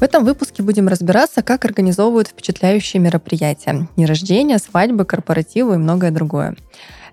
В 0.00 0.02
этом 0.02 0.24
выпуске 0.24 0.62
будем 0.62 0.88
разбираться, 0.88 1.42
как 1.42 1.66
организовывают 1.66 2.28
впечатляющие 2.28 3.02
мероприятия. 3.02 3.86
Дни 3.96 4.06
рождения, 4.06 4.56
свадьбы, 4.56 5.04
корпоративы 5.04 5.74
и 5.74 5.76
многое 5.76 6.10
другое. 6.10 6.56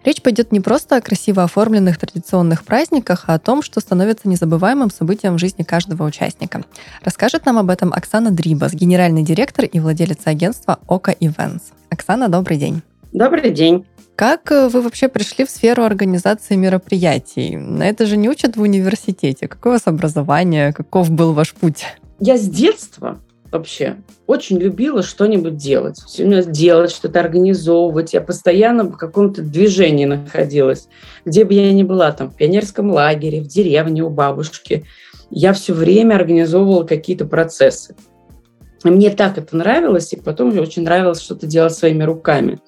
Речь 0.05 0.21
пойдет 0.21 0.53
не 0.53 0.61
просто 0.61 0.95
о 0.95 1.01
красиво 1.01 1.43
оформленных 1.43 1.97
традиционных 1.97 2.63
праздниках, 2.63 3.25
а 3.27 3.33
о 3.33 3.39
том, 3.39 3.61
что 3.61 3.81
становится 3.81 4.29
незабываемым 4.29 4.89
событием 4.89 5.35
в 5.35 5.37
жизни 5.37 5.63
каждого 5.63 6.05
участника. 6.05 6.63
Расскажет 7.03 7.45
нам 7.45 7.57
об 7.57 7.69
этом 7.69 7.91
Оксана 7.91 8.31
Дрибас, 8.31 8.71
генеральный 8.71 9.23
директор 9.23 9.65
и 9.65 9.81
владелец 9.81 10.19
агентства 10.23 10.79
Ока 10.87 11.11
Events. 11.11 11.63
Оксана, 11.89 12.29
добрый 12.29 12.55
день. 12.55 12.83
Добрый 13.11 13.51
день. 13.51 13.85
Как 14.15 14.49
э, 14.49 14.69
вы 14.69 14.81
вообще 14.81 15.09
пришли 15.09 15.43
в 15.43 15.49
сферу 15.49 15.83
организации 15.83 16.55
мероприятий? 16.55 17.57
На 17.57 17.83
это 17.83 18.05
же 18.05 18.15
не 18.15 18.29
учат 18.29 18.55
в 18.55 18.61
университете. 18.61 19.49
Какое 19.49 19.73
у 19.73 19.75
вас 19.75 19.87
образование? 19.87 20.71
Каков 20.71 21.11
был 21.11 21.33
ваш 21.33 21.53
путь? 21.53 21.85
Я 22.19 22.37
с 22.37 22.47
детства 22.47 23.19
вообще 23.51 23.97
очень 24.25 24.57
любила 24.57 25.03
что-нибудь 25.03 25.55
делать. 25.55 25.97
Все 25.99 26.23
время 26.25 26.43
делать, 26.43 26.91
что-то 26.91 27.19
организовывать. 27.19 28.13
Я 28.13 28.21
постоянно 28.21 28.83
в 28.83 28.97
каком-то 28.97 29.41
движении 29.41 30.05
находилась. 30.05 30.87
Где 31.25 31.45
бы 31.45 31.53
я 31.53 31.71
ни 31.71 31.83
была, 31.83 32.11
там, 32.11 32.29
в 32.29 32.35
пионерском 32.35 32.91
лагере, 32.91 33.41
в 33.41 33.47
деревне 33.47 34.03
у 34.03 34.09
бабушки. 34.09 34.85
Я 35.29 35.53
все 35.53 35.73
время 35.73 36.15
организовывала 36.15 36.83
какие-то 36.83 37.25
процессы. 37.25 37.95
И 38.83 38.89
мне 38.89 39.09
так 39.09 39.37
это 39.37 39.55
нравилось, 39.55 40.13
и 40.13 40.17
потом 40.17 40.49
мне 40.49 40.61
очень 40.61 40.83
нравилось 40.83 41.21
что-то 41.21 41.47
делать 41.47 41.73
своими 41.73 42.03
руками. 42.03 42.59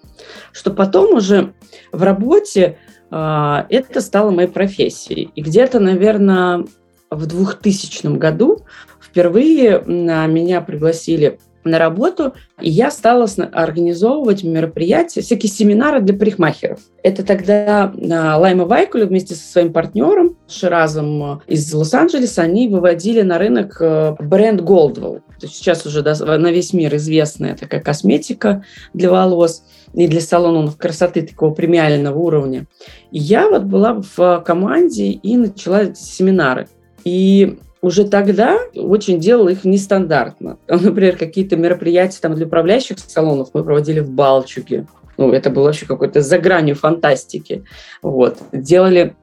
Что 0.51 0.71
потом 0.71 1.15
уже 1.15 1.53
в 1.91 2.03
работе 2.03 2.77
э, 3.11 3.63
это 3.69 4.01
стало 4.01 4.31
моей 4.31 4.49
профессией. 4.49 5.31
И 5.35 5.41
где-то, 5.41 5.79
наверное, 5.79 6.65
в 7.09 7.25
2000 7.25 8.17
году 8.17 8.65
впервые 9.09 9.83
меня 9.85 10.61
пригласили 10.61 11.39
на 11.63 11.77
работу, 11.77 12.33
и 12.61 12.69
я 12.69 12.89
стала 12.89 13.27
организовывать 13.51 14.43
мероприятия, 14.43 15.21
всякие 15.21 15.51
семинары 15.51 16.01
для 16.01 16.17
парикмахеров. 16.17 16.79
Это 17.03 17.23
тогда 17.23 17.93
а, 18.11 18.37
Лайма 18.37 18.65
Вайкулю 18.65 19.07
вместе 19.07 19.35
со 19.35 19.51
своим 19.51 19.73
партнером 19.73 20.37
Ширазом 20.47 21.41
из 21.47 21.71
Лос-Анджелеса, 21.73 22.41
они 22.41 22.69
выводили 22.69 23.21
на 23.21 23.37
рынок 23.37 23.81
бренд 24.19 24.61
Goldwell. 24.61 25.21
Сейчас 25.41 25.85
уже 25.85 26.01
на 26.01 26.51
весь 26.51 26.73
мир 26.73 26.95
известная 26.95 27.55
такая 27.55 27.81
косметика 27.81 28.63
для 28.93 29.11
волос 29.11 29.63
и 29.93 30.07
для 30.07 30.21
салонов 30.21 30.77
красоты 30.77 31.23
такого 31.23 31.53
премиального 31.53 32.17
уровня. 32.17 32.67
И 33.11 33.19
я 33.19 33.49
вот 33.49 33.63
была 33.63 34.01
в 34.15 34.43
команде 34.45 35.07
и 35.07 35.37
начала 35.37 35.93
семинары. 35.93 36.67
И 37.03 37.59
уже 37.81 38.07
тогда 38.07 38.59
очень 38.75 39.19
делал 39.19 39.47
их 39.47 39.63
нестандартно. 39.63 40.57
Например, 40.67 41.17
какие-то 41.17 41.55
мероприятия 41.55 42.19
там, 42.21 42.35
для 42.35 42.45
управляющих 42.45 42.99
салонов 42.99 43.49
мы 43.53 43.63
проводили 43.63 43.99
в 43.99 44.09
Балчуге. 44.09 44.87
Ну, 45.17 45.31
это 45.33 45.49
было 45.49 45.65
вообще 45.65 45.85
какой-то 45.85 46.21
за 46.21 46.37
гранью 46.39 46.75
фантастики. 46.75 47.65
Вот. 48.01 48.37
Делали 48.53 49.15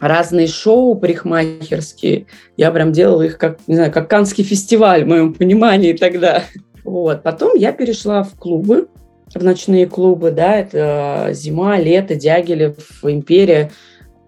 разные 0.00 0.46
шоу 0.46 0.94
парикмахерские. 0.96 2.26
Я 2.56 2.70
прям 2.70 2.92
делала 2.92 3.22
их 3.22 3.38
как, 3.38 3.58
не 3.66 3.76
знаю, 3.76 3.92
как 3.92 4.08
Канский 4.08 4.44
фестиваль, 4.44 5.04
в 5.04 5.08
моем 5.08 5.34
понимании 5.34 5.92
тогда. 5.92 6.42
Вот. 6.84 7.22
Потом 7.22 7.54
я 7.54 7.72
перешла 7.72 8.22
в 8.22 8.34
клубы, 8.36 8.88
в 9.34 9.44
ночные 9.44 9.86
клубы, 9.86 10.30
да, 10.30 10.56
это 10.56 11.28
зима, 11.32 11.76
лето, 11.76 12.14
Дягилев, 12.14 12.76
Империя, 13.02 13.70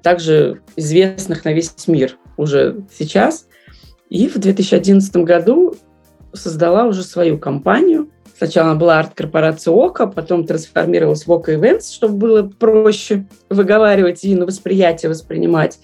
также 0.02 0.60
известных 0.76 1.46
на 1.46 1.54
весь 1.54 1.72
мир 1.86 2.18
уже 2.36 2.84
сейчас. 2.92 3.46
И 4.10 4.28
в 4.28 4.38
2011 4.38 5.16
году 5.18 5.74
создала 6.32 6.84
уже 6.84 7.02
свою 7.02 7.38
компанию. 7.38 8.10
Сначала 8.36 8.70
она 8.70 8.78
была 8.78 8.98
арт-корпорация 8.98 9.72
ОКА, 9.72 10.06
потом 10.06 10.46
трансформировалась 10.46 11.26
в 11.26 11.32
ОКА 11.32 11.54
Events, 11.54 11.92
чтобы 11.92 12.14
было 12.14 12.42
проще 12.42 13.26
выговаривать 13.48 14.24
и 14.24 14.34
на 14.34 14.46
восприятие 14.46 15.10
воспринимать 15.10 15.78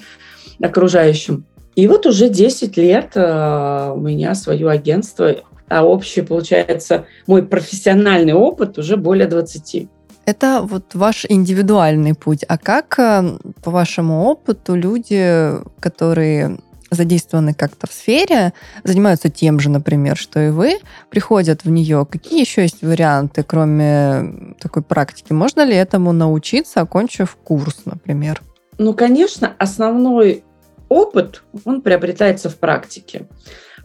окружающим. 0.60 1.46
И 1.76 1.86
вот 1.86 2.06
уже 2.06 2.28
10 2.28 2.76
лет 2.78 3.12
э, 3.14 3.92
у 3.94 4.00
меня 4.00 4.34
свое 4.34 4.70
агентство, 4.70 5.36
а 5.68 5.84
общий, 5.84 6.22
получается, 6.22 7.04
мой 7.26 7.42
профессиональный 7.42 8.32
опыт 8.32 8.78
уже 8.78 8.96
более 8.96 9.26
20. 9.26 9.88
Это 10.24 10.62
вот 10.62 10.94
ваш 10.94 11.26
индивидуальный 11.28 12.14
путь. 12.14 12.44
А 12.48 12.56
как, 12.56 12.98
э, 12.98 13.36
по 13.62 13.70
вашему 13.70 14.24
опыту, 14.24 14.74
люди, 14.74 15.52
которые 15.78 16.58
задействованы 16.90 17.54
как-то 17.54 17.86
в 17.88 17.92
сфере, 17.92 18.52
занимаются 18.84 19.28
тем 19.28 19.60
же, 19.60 19.70
например, 19.70 20.16
что 20.16 20.40
и 20.40 20.50
вы, 20.50 20.78
приходят 21.10 21.64
в 21.64 21.70
нее. 21.70 22.06
Какие 22.10 22.40
еще 22.40 22.62
есть 22.62 22.82
варианты, 22.82 23.42
кроме 23.42 24.54
такой 24.60 24.82
практики? 24.82 25.32
Можно 25.32 25.64
ли 25.64 25.74
этому 25.74 26.12
научиться, 26.12 26.80
окончив 26.80 27.36
курс, 27.42 27.82
например? 27.84 28.42
Ну, 28.78 28.94
конечно, 28.94 29.54
основной 29.58 30.44
опыт, 30.88 31.42
он 31.64 31.82
приобретается 31.82 32.48
в 32.48 32.56
практике. 32.56 33.26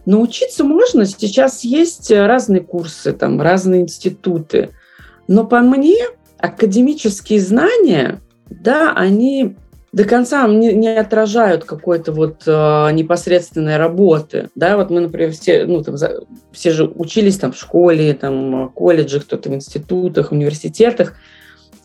Научиться 0.04 0.64
можно, 0.64 1.06
сейчас 1.06 1.64
есть 1.64 2.10
разные 2.10 2.60
курсы, 2.60 3.12
там, 3.12 3.40
разные 3.40 3.82
институты. 3.82 4.70
Но 5.28 5.44
по 5.46 5.60
мне, 5.60 5.96
академические 6.38 7.40
знания, 7.40 8.20
да, 8.50 8.92
они 8.92 9.56
до 9.92 10.04
конца 10.04 10.48
не, 10.48 10.72
не 10.72 10.88
отражают 10.88 11.64
какой-то 11.64 12.12
вот 12.12 12.42
э, 12.46 12.92
непосредственной 12.92 13.76
работы. 13.76 14.48
Да, 14.54 14.76
вот 14.78 14.90
мы, 14.90 15.00
например, 15.00 15.32
все, 15.32 15.66
ну, 15.66 15.82
там, 15.82 15.98
за, 15.98 16.24
все 16.50 16.70
же 16.70 16.84
учились 16.86 17.38
там 17.38 17.52
в 17.52 17.58
школе, 17.58 18.14
там, 18.14 18.68
в 18.68 18.70
колледжах, 18.70 19.24
кто-то 19.24 19.50
в 19.50 19.54
институтах, 19.54 20.32
университетах. 20.32 21.14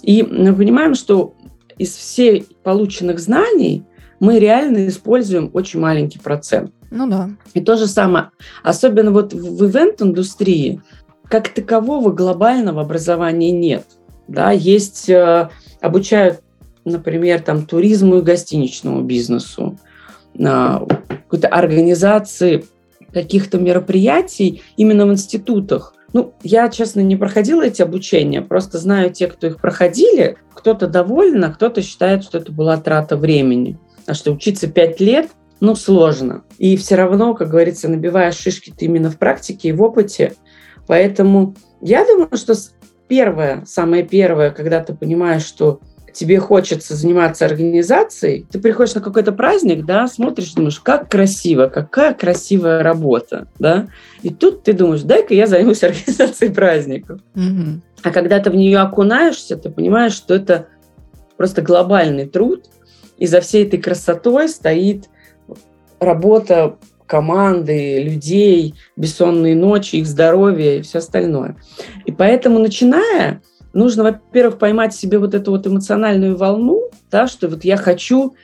И 0.01 0.23
мы 0.23 0.55
понимаем, 0.55 0.95
что 0.95 1.35
из 1.77 1.93
всех 1.95 2.45
полученных 2.63 3.19
знаний 3.19 3.83
мы 4.21 4.39
реально 4.39 4.87
используем 4.87 5.51
очень 5.53 5.79
маленький 5.79 6.19
процент. 6.19 6.71
Ну 6.89 7.09
да. 7.09 7.29
И 7.53 7.61
то 7.61 7.75
же 7.75 7.87
самое, 7.87 8.31
особенно 8.63 9.11
вот 9.11 9.33
в 9.33 9.65
ивент-индустрии, 9.65 10.81
как 11.29 11.49
такового 11.49 12.11
глобального 12.11 12.81
образования 12.81 13.51
нет. 13.51 13.85
Да, 14.29 14.51
есть, 14.51 15.09
э, 15.09 15.49
обучают 15.81 16.41
например, 16.89 17.41
там, 17.41 17.65
туризму 17.65 18.17
и 18.17 18.21
гостиничному 18.21 19.01
бизнесу, 19.01 19.77
какой-то 20.33 21.47
организации 21.47 22.65
каких-то 23.13 23.57
мероприятий 23.57 24.61
именно 24.75 25.05
в 25.05 25.11
институтах. 25.11 25.93
Ну, 26.13 26.33
я, 26.43 26.69
честно, 26.69 27.01
не 27.01 27.15
проходила 27.15 27.63
эти 27.63 27.81
обучения, 27.81 28.41
просто 28.41 28.77
знаю 28.77 29.11
те, 29.11 29.27
кто 29.27 29.47
их 29.47 29.59
проходили. 29.59 30.37
Кто-то 30.53 30.87
доволен, 30.87 31.43
а 31.43 31.51
кто-то 31.51 31.81
считает, 31.81 32.23
что 32.23 32.37
это 32.37 32.51
была 32.51 32.77
трата 32.77 33.17
времени. 33.17 33.77
А 34.05 34.13
что 34.13 34.31
учиться 34.31 34.67
пять 34.67 34.99
лет, 34.99 35.29
ну, 35.59 35.75
сложно. 35.75 36.43
И 36.57 36.77
все 36.77 36.95
равно, 36.95 37.33
как 37.33 37.49
говорится, 37.49 37.89
набиваешь 37.89 38.35
шишки 38.35 38.73
ты 38.75 38.85
именно 38.85 39.09
в 39.09 39.17
практике 39.17 39.69
и 39.69 39.73
в 39.73 39.81
опыте. 39.81 40.33
Поэтому 40.87 41.55
я 41.81 42.05
думаю, 42.05 42.35
что 42.35 42.53
первое, 43.07 43.63
самое 43.65 44.03
первое, 44.03 44.51
когда 44.51 44.83
ты 44.83 44.93
понимаешь, 44.93 45.45
что 45.45 45.81
тебе 46.17 46.39
хочется 46.39 46.95
заниматься 46.95 47.45
организацией, 47.45 48.45
ты 48.49 48.59
приходишь 48.59 48.95
на 48.95 49.01
какой-то 49.01 49.31
праздник, 49.31 49.85
да, 49.85 50.07
смотришь, 50.07 50.53
думаешь, 50.53 50.79
как 50.79 51.09
красиво, 51.09 51.67
какая 51.67 52.13
красивая 52.15 52.81
работа, 52.81 53.47
да, 53.59 53.87
и 54.23 54.31
тут 54.31 54.63
ты 54.63 54.73
думаешь, 54.73 55.01
дай-ка 55.01 55.35
я 55.35 55.45
займусь 55.45 55.83
организацией 55.83 56.51
праздников. 56.51 57.21
Mm-hmm. 57.35 57.81
А 58.03 58.11
когда 58.11 58.39
ты 58.39 58.49
в 58.49 58.55
нее 58.55 58.79
окунаешься, 58.79 59.57
ты 59.57 59.69
понимаешь, 59.69 60.13
что 60.13 60.33
это 60.33 60.67
просто 61.37 61.61
глобальный 61.61 62.25
труд, 62.25 62.65
и 63.17 63.27
за 63.27 63.39
всей 63.39 63.65
этой 63.65 63.79
красотой 63.79 64.49
стоит 64.49 65.05
работа 65.99 66.77
команды, 67.05 68.03
людей, 68.03 68.75
бессонные 68.95 69.55
ночи, 69.55 69.97
их 69.97 70.07
здоровье 70.07 70.79
и 70.79 70.81
все 70.81 70.97
остальное. 70.97 71.57
И 72.05 72.11
поэтому, 72.11 72.59
начиная, 72.59 73.41
нужно, 73.73 74.03
во-первых, 74.03 74.57
поймать 74.57 74.93
себе 74.93 75.19
вот 75.19 75.33
эту 75.33 75.51
вот 75.51 75.67
эмоциональную 75.67 76.35
волну, 76.35 76.89
да, 77.11 77.27
что 77.27 77.47
вот 77.47 77.63
я 77.63 77.77
хочу 77.77 78.35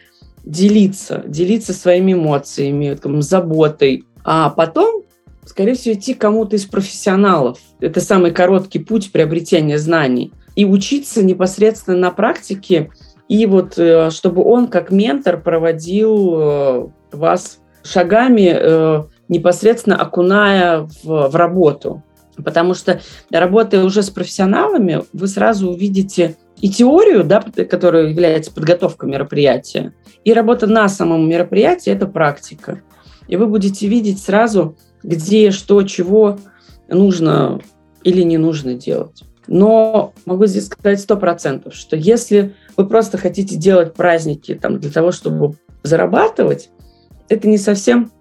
делиться, 0.43 1.23
делиться 1.25 1.73
своими 1.73 2.13
эмоциями, 2.13 2.97
там, 3.01 3.21
заботой, 3.21 4.05
а 4.23 4.49
потом 4.49 5.03
скорее 5.45 5.73
всего, 5.73 5.95
идти 5.95 6.13
кому-то 6.13 6.55
из 6.55 6.65
профессионалов. 6.65 7.59
Это 7.79 8.01
самый 8.01 8.31
короткий 8.31 8.79
путь 8.79 9.11
приобретения 9.11 9.77
знаний. 9.77 10.31
И 10.55 10.65
учиться 10.65 11.23
непосредственно 11.23 11.97
на 11.97 12.11
практике, 12.11 12.91
и 13.27 13.45
вот 13.45 13.77
э, 13.77 14.11
чтобы 14.11 14.43
он 14.43 14.67
как 14.67 14.91
ментор 14.91 15.41
проводил 15.41 16.33
э, 16.35 16.87
вас 17.11 17.59
шагами, 17.83 18.53
э, 18.53 19.03
непосредственно 19.29 19.99
окуная 19.99 20.87
в, 21.03 21.29
в 21.29 21.35
работу. 21.35 22.03
Потому 22.37 22.73
что 22.73 23.01
работая 23.31 23.83
уже 23.83 24.01
с 24.01 24.09
профессионалами, 24.09 25.03
вы 25.13 25.27
сразу 25.27 25.69
увидите 25.69 26.35
и 26.61 26.69
теорию, 26.69 27.23
да, 27.23 27.41
которая 27.41 28.07
является 28.07 28.51
подготовкой 28.51 29.09
мероприятия, 29.09 29.93
и 30.23 30.33
работа 30.33 30.67
на 30.67 30.87
самом 30.87 31.27
мероприятии– 31.27 31.91
это 31.93 32.07
практика. 32.07 32.81
И 33.27 33.35
вы 33.35 33.47
будете 33.47 33.87
видеть 33.87 34.21
сразу, 34.21 34.77
где, 35.03 35.51
что, 35.51 35.83
чего 35.83 36.39
нужно 36.87 37.59
или 38.03 38.21
не 38.21 38.37
нужно 38.37 38.73
делать. 38.75 39.23
Но 39.47 40.13
могу 40.25 40.45
здесь 40.45 40.67
сказать 40.67 41.01
сто 41.01 41.17
процентов, 41.17 41.73
что 41.73 41.95
если 41.95 42.55
вы 42.77 42.87
просто 42.87 43.17
хотите 43.17 43.55
делать 43.55 43.93
праздники 43.93 44.55
там, 44.55 44.79
для 44.79 44.91
того, 44.91 45.11
чтобы 45.11 45.55
зарабатывать, 45.83 46.69
это 47.29 47.47
не 47.47 47.57
совсем 47.57 48.11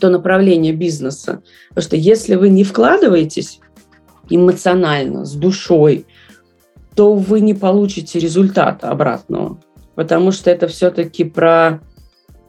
то 0.00 0.08
направление 0.08 0.72
бизнеса. 0.72 1.42
Потому 1.68 1.84
что 1.84 1.96
если 1.96 2.34
вы 2.34 2.48
не 2.48 2.64
вкладываетесь 2.64 3.60
эмоционально, 4.28 5.24
с 5.24 5.34
душой, 5.34 6.06
то 6.94 7.14
вы 7.14 7.40
не 7.40 7.54
получите 7.54 8.18
результата 8.18 8.90
обратного. 8.90 9.60
Потому 9.94 10.32
что 10.32 10.50
это 10.50 10.66
все-таки 10.68 11.24
про, 11.24 11.80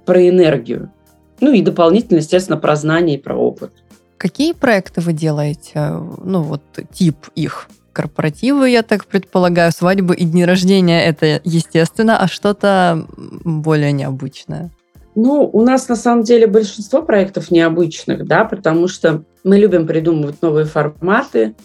про 0.05 0.27
энергию. 0.27 0.91
Ну 1.39 1.51
и 1.51 1.61
дополнительно, 1.61 2.17
естественно, 2.17 2.57
про 2.57 2.75
знания 2.75 3.15
и 3.15 3.21
про 3.21 3.35
опыт. 3.35 3.71
Какие 4.17 4.53
проекты 4.53 5.01
вы 5.01 5.13
делаете? 5.13 5.91
Ну 6.23 6.41
вот 6.43 6.61
тип 6.93 7.27
их? 7.35 7.67
Корпоративы, 7.93 8.69
я 8.69 8.83
так 8.83 9.05
предполагаю, 9.05 9.71
свадьбы 9.73 10.15
и 10.15 10.23
дни 10.23 10.45
рождения 10.45 11.03
это 11.03 11.41
естественно, 11.43 12.17
а 12.17 12.29
что-то 12.29 13.05
более 13.43 13.91
необычное? 13.91 14.71
Ну, 15.15 15.49
у 15.51 15.61
нас 15.61 15.89
на 15.89 15.95
самом 15.95 16.23
деле 16.23 16.47
большинство 16.47 17.01
проектов 17.01 17.51
необычных, 17.51 18.25
да, 18.25 18.45
потому 18.45 18.87
что 18.87 19.23
мы 19.43 19.57
любим 19.57 19.85
придумывать 19.85 20.41
новые 20.41 20.65
форматы, 20.65 21.55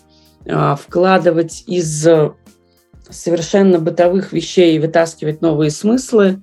а, 0.49 0.75
вкладывать 0.75 1.63
из 1.67 2.07
совершенно 3.09 3.79
бытовых 3.79 4.33
вещей, 4.33 4.79
вытаскивать 4.81 5.43
новые 5.43 5.71
смыслы 5.71 6.43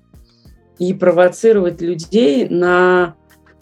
и 0.80 0.94
провоцировать 0.94 1.82
людей 1.82 2.48
на 2.48 3.16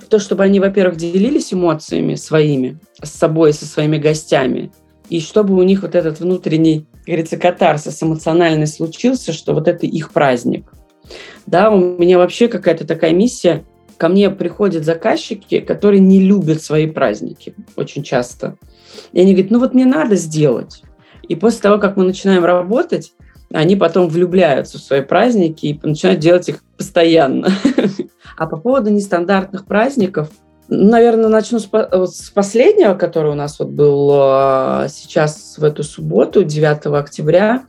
то, 0.10 0.20
чтобы 0.20 0.44
они, 0.44 0.60
во-первых, 0.60 0.98
делились 0.98 1.54
эмоциями 1.54 2.16
своими 2.16 2.80
с 3.02 3.10
собой, 3.10 3.54
со 3.54 3.66
своими 3.66 3.98
гостями, 3.98 4.72
и 5.10 5.20
чтобы 5.20 5.56
у 5.56 5.64
них 5.64 5.82
вот 5.82 5.96
этот 5.96 6.20
внутренний, 6.20 6.86
как 6.92 7.06
говорится, 7.06 7.38
катарсис 7.38 8.04
эмоциональный 8.04 8.68
случился, 8.68 9.34
что 9.34 9.54
вот 9.54 9.68
это 9.68 9.88
их 9.88 10.12
праздник– 10.12 10.72
да, 11.46 11.70
у 11.70 11.98
меня 11.98 12.18
вообще 12.18 12.48
какая-то 12.48 12.86
такая 12.86 13.14
миссия. 13.14 13.64
Ко 13.98 14.10
мне 14.10 14.30
приходят 14.30 14.84
заказчики, 14.84 15.60
которые 15.60 16.00
не 16.00 16.22
любят 16.22 16.64
свои 16.64 16.88
праздники 16.88 17.54
очень 17.76 18.04
часто. 18.04 18.58
И 19.12 19.22
они 19.22 19.34
говорят, 19.34 19.52
ну 19.52 19.60
вот 19.60 19.74
мне 19.74 19.86
надо 19.86 20.16
сделать. 20.16 20.84
И 21.28 21.36
после 21.36 21.62
того, 21.62 21.78
как 21.78 21.98
мы 21.98 22.04
начинаем 22.04 22.44
работать, 22.44 23.14
они 23.54 23.76
потом 23.76 24.08
влюбляются 24.08 24.78
в 24.78 24.82
свои 24.82 25.02
праздники 25.02 25.66
и 25.68 25.80
начинают 25.84 26.20
делать 26.20 26.50
их 26.50 26.64
постоянно. 26.78 27.50
А 28.38 28.48
по 28.48 28.58
поводу 28.58 28.90
нестандартных 28.90 29.66
праздников, 29.66 30.30
наверное, 30.68 31.28
начну 31.28 31.60
с 31.60 32.32
последнего, 32.34 32.96
который 32.96 33.32
у 33.32 33.36
нас 33.36 33.60
вот 33.60 33.68
был 33.68 34.10
а, 34.14 34.88
сейчас 34.90 35.58
в 35.58 35.64
эту 35.64 35.84
субботу, 35.84 36.44
9 36.44 36.88
октября. 36.88 37.66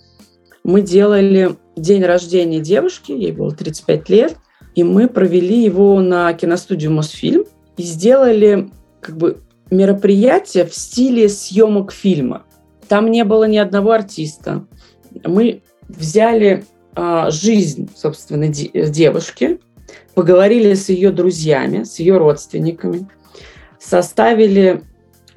Мы 0.65 0.83
делали 0.83 1.57
день 1.77 2.05
рождения 2.05 2.61
девушки, 2.61 3.13
ей 3.13 3.33
было 3.33 3.53
35 3.53 4.09
лет, 4.09 4.37
и 4.75 4.85
мы 4.85 5.09
провели 5.09 5.63
его 5.63 6.01
на 6.01 6.33
киностудию 6.33 6.93
Мосфильм 6.93 7.45
и 7.77 7.83
сделали 7.83 8.71
как 9.01 9.17
бы 9.17 9.43
мероприятие 9.71 10.65
в 10.65 10.75
стиле 10.75 11.29
съемок 11.29 11.93
фильма. 11.93 12.45
Там 12.89 13.11
не 13.11 13.25
было 13.25 13.45
ни 13.45 13.57
одного 13.57 13.93
артиста. 13.93 14.67
Мы 15.25 15.63
взяли 15.89 16.65
а, 16.95 17.31
жизнь, 17.31 17.91
собственно, 17.97 18.49
девушки, 18.49 19.61
поговорили 20.15 20.75
с 20.75 20.89
ее 20.89 21.11
друзьями, 21.11 21.85
с 21.85 21.99
ее 21.99 22.19
родственниками, 22.19 23.09
составили 23.79 24.83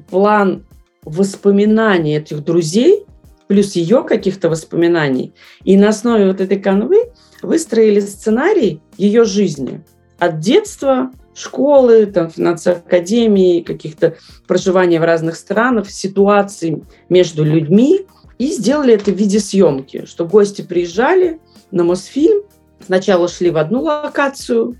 план 0.10 0.66
воспоминаний 1.04 2.18
этих 2.18 2.44
друзей 2.44 3.05
плюс 3.48 3.76
ее 3.76 4.04
каких-то 4.04 4.50
воспоминаний. 4.50 5.34
И 5.64 5.78
на 5.78 5.90
основе 5.90 6.28
вот 6.28 6.42
этой 6.42 6.60
канвы 6.60 7.12
выстроили 7.42 8.00
сценарий 8.00 8.82
ее 8.98 9.24
жизни. 9.24 9.84
От 10.20 10.40
детства, 10.40 11.12
школы, 11.34 12.06
там, 12.08 12.30
финансовой 12.30 12.80
академии, 12.80 13.62
каких-то 13.62 14.16
проживаний 14.48 14.98
в 14.98 15.04
разных 15.04 15.36
странах, 15.36 15.90
ситуаций 15.90 16.84
между 17.10 17.44
людьми. 17.44 18.06
И 18.38 18.48
сделали 18.48 18.94
это 18.94 19.12
в 19.12 19.16
виде 19.16 19.40
съемки, 19.40 20.06
что 20.06 20.26
гости 20.26 20.62
приезжали 20.62 21.40
на 21.72 21.84
Мосфильм, 21.84 22.44
сначала 22.86 23.28
шли 23.30 23.50
в 23.50 23.58
одну 23.58 23.82
локацию, 23.82 24.78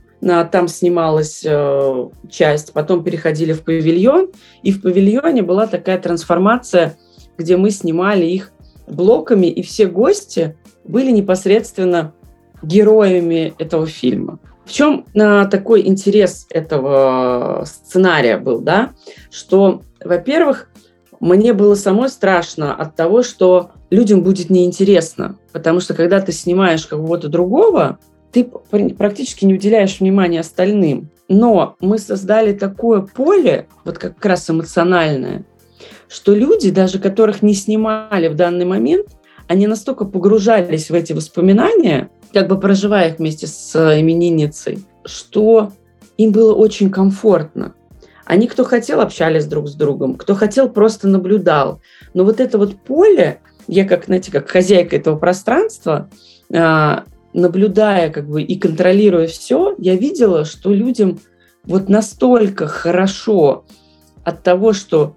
там 0.52 0.68
снималась 0.68 1.44
э, 1.46 2.10
часть, 2.30 2.74
потом 2.74 3.04
переходили 3.04 3.54
в 3.54 3.64
павильон, 3.64 4.32
и 4.64 4.72
в 4.72 4.82
павильоне 4.82 5.44
была 5.44 5.68
такая 5.68 6.00
трансформация, 6.00 6.98
где 7.38 7.58
мы 7.58 7.70
снимали 7.70 8.26
их 8.26 8.52
блоками, 8.88 9.48
и 9.48 9.62
все 9.62 9.88
гости 9.88 10.58
были 10.84 11.12
непосредственно 11.12 12.14
героями 12.62 13.54
этого 13.58 13.86
фильма. 13.88 14.40
В 14.66 14.72
чем 14.72 15.06
а, 15.16 15.46
такой 15.46 15.88
интерес 15.88 16.48
этого 16.50 17.64
сценария 17.66 18.38
был, 18.38 18.60
да? 18.62 18.94
Что, 19.30 19.82
во-первых, 20.04 20.70
мне 21.20 21.54
было 21.54 21.76
самой 21.76 22.10
страшно 22.10 22.76
от 22.76 22.96
того, 22.96 23.24
что 23.24 23.72
людям 23.90 24.24
будет 24.24 24.50
неинтересно, 24.50 25.38
потому 25.52 25.80
что 25.80 25.94
когда 25.94 26.20
ты 26.20 26.32
снимаешь 26.32 26.86
кого-то 26.86 27.30
другого, 27.30 28.00
ты 28.32 28.44
практически 28.98 29.46
не 29.46 29.54
уделяешь 29.54 30.00
внимания 30.00 30.42
остальным. 30.42 31.10
Но 31.28 31.76
мы 31.80 31.98
создали 31.98 32.54
такое 32.54 33.02
поле, 33.02 33.68
вот 33.84 33.98
как 33.98 34.24
раз 34.26 34.50
эмоциональное, 34.50 35.46
что 36.08 36.34
люди, 36.34 36.72
даже 36.72 37.00
которых 37.00 37.42
не 37.42 37.54
снимали 37.54 38.28
в 38.28 38.36
данный 38.36 38.66
момент, 38.66 39.08
они 39.48 39.68
настолько 39.68 40.06
погружались 40.06 40.90
в 40.90 40.94
эти 40.94 41.14
воспоминания, 41.14 42.10
как 42.34 42.48
бы 42.48 42.60
проживая 42.60 43.10
их 43.10 43.20
вместе 43.20 43.48
с 43.48 43.76
именинницей, 44.00 44.84
что 45.06 45.72
им 46.18 46.32
было 46.32 46.54
очень 46.54 46.90
комфортно. 46.90 47.76
Они, 48.26 48.48
кто 48.48 48.64
хотел, 48.64 49.02
общались 49.02 49.46
друг 49.46 49.68
с 49.68 49.76
другом, 49.76 50.16
кто 50.16 50.34
хотел, 50.34 50.68
просто 50.68 51.08
наблюдал. 51.08 51.80
Но 52.14 52.24
вот 52.24 52.40
это 52.40 52.58
вот 52.58 52.76
поле, 52.76 53.40
я 53.68 53.86
как, 53.86 54.06
знаете, 54.06 54.32
как 54.32 54.50
хозяйка 54.50 54.96
этого 54.96 55.16
пространства, 55.18 56.10
а, 56.52 57.04
наблюдая 57.34 58.10
как 58.10 58.28
бы 58.28 58.42
и 58.42 58.58
контролируя 58.58 59.28
все, 59.28 59.76
я 59.78 59.96
видела, 59.96 60.44
что 60.44 60.74
людям 60.74 61.20
вот 61.64 61.88
настолько 61.88 62.68
хорошо 62.68 63.66
от 64.24 64.42
того, 64.42 64.74
что 64.74 65.16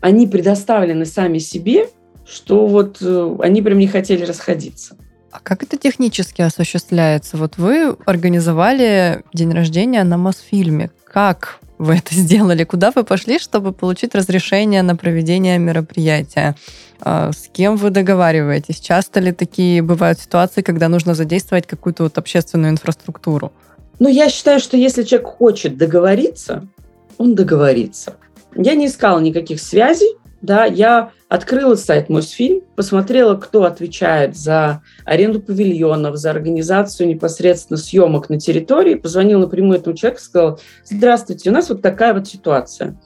они 0.00 0.26
предоставлены 0.26 1.04
сами 1.04 1.38
себе, 1.38 1.88
что 2.26 2.66
вот 2.66 2.98
э, 3.00 3.36
они 3.40 3.62
прям 3.62 3.78
не 3.78 3.88
хотели 3.88 4.24
расходиться. 4.24 4.96
А 5.30 5.38
как 5.40 5.62
это 5.62 5.76
технически 5.76 6.42
осуществляется? 6.42 7.36
Вот 7.36 7.56
вы 7.56 7.96
организовали 8.04 9.22
день 9.32 9.52
рождения 9.52 10.02
на 10.02 10.16
Мосфильме. 10.16 10.90
Как 11.04 11.60
вы 11.78 11.96
это 11.96 12.14
сделали? 12.14 12.64
Куда 12.64 12.90
вы 12.94 13.04
пошли, 13.04 13.38
чтобы 13.38 13.72
получить 13.72 14.14
разрешение 14.14 14.82
на 14.82 14.96
проведение 14.96 15.58
мероприятия? 15.58 16.56
А, 17.00 17.30
с 17.32 17.48
кем 17.52 17.76
вы 17.76 17.90
договариваетесь? 17.90 18.80
Часто 18.80 19.20
ли 19.20 19.32
такие 19.32 19.82
бывают 19.82 20.20
ситуации, 20.20 20.62
когда 20.62 20.88
нужно 20.88 21.14
задействовать 21.14 21.66
какую-то 21.66 22.04
вот 22.04 22.18
общественную 22.18 22.72
инфраструктуру? 22.72 23.52
Ну, 24.00 24.08
я 24.08 24.28
считаю, 24.28 24.60
что 24.60 24.76
если 24.76 25.04
человек 25.04 25.28
хочет 25.28 25.76
договориться, 25.76 26.66
он 27.18 27.34
договорится. 27.34 28.14
Я 28.54 28.74
не 28.74 28.86
искала 28.86 29.18
никаких 29.20 29.60
связей, 29.60 30.16
да, 30.42 30.64
я 30.64 31.10
открыла 31.28 31.74
сайт 31.74 32.08
Мосфильм, 32.08 32.62
посмотрела, 32.74 33.36
кто 33.36 33.64
отвечает 33.64 34.36
за 34.36 34.82
аренду 35.04 35.40
павильонов, 35.40 36.16
за 36.16 36.30
организацию 36.30 37.08
непосредственно 37.08 37.76
съемок 37.76 38.30
на 38.30 38.40
территории, 38.40 38.94
позвонила 38.94 39.40
напрямую 39.40 39.78
этому 39.78 39.96
человеку 39.96 40.22
сказала, 40.22 40.58
здравствуйте, 40.84 41.50
у 41.50 41.52
нас 41.52 41.68
вот 41.68 41.82
такая 41.82 42.14
вот 42.14 42.26
ситуация. 42.26 42.98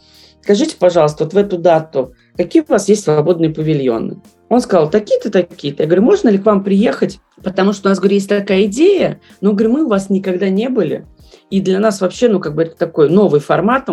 Скажите, 0.42 0.76
пожалуйста, 0.78 1.24
вот 1.24 1.32
в 1.32 1.36
эту 1.36 1.58
дату, 1.58 2.14
какие 2.36 2.62
у 2.62 2.66
вас 2.70 2.88
есть 2.88 3.02
свободные 3.02 3.50
павильоны? 3.50 4.20
Он 4.48 4.60
сказал, 4.60 4.90
такие-то, 4.90 5.30
такие-то. 5.30 5.82
Я 5.82 5.88
говорю, 5.88 6.02
можно 6.02 6.28
ли 6.28 6.38
к 6.38 6.44
вам 6.44 6.62
приехать? 6.62 7.18
Потому 7.42 7.72
что 7.72 7.88
у 7.88 7.90
нас, 7.90 7.98
говорю, 7.98 8.14
есть 8.14 8.28
такая 8.28 8.66
идея, 8.66 9.20
но, 9.40 9.52
говорю, 9.52 9.72
мы 9.72 9.84
у 9.84 9.88
вас 9.88 10.10
никогда 10.10 10.50
не 10.50 10.68
были. 10.68 11.06
И 11.50 11.60
для 11.60 11.80
нас 11.80 12.00
вообще, 12.00 12.28
ну, 12.28 12.40
как 12.40 12.54
бы 12.54 12.62
это 12.62 12.76
такой 12.76 13.08
новый 13.08 13.40
формат, 13.40 13.88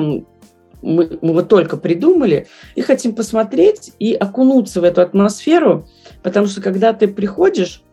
мы, 0.81 1.17
мы 1.21 1.33
вот 1.33 1.47
только 1.47 1.77
придумали, 1.77 2.47
и 2.75 2.81
хотим 2.81 3.13
посмотреть 3.13 3.91
и 3.99 4.13
окунуться 4.13 4.81
в 4.81 4.83
эту 4.83 5.01
атмосферу, 5.01 5.87
потому 6.23 6.47
что 6.47 6.61
когда 6.61 6.93
ты 6.93 7.07
приходишь, 7.07 7.83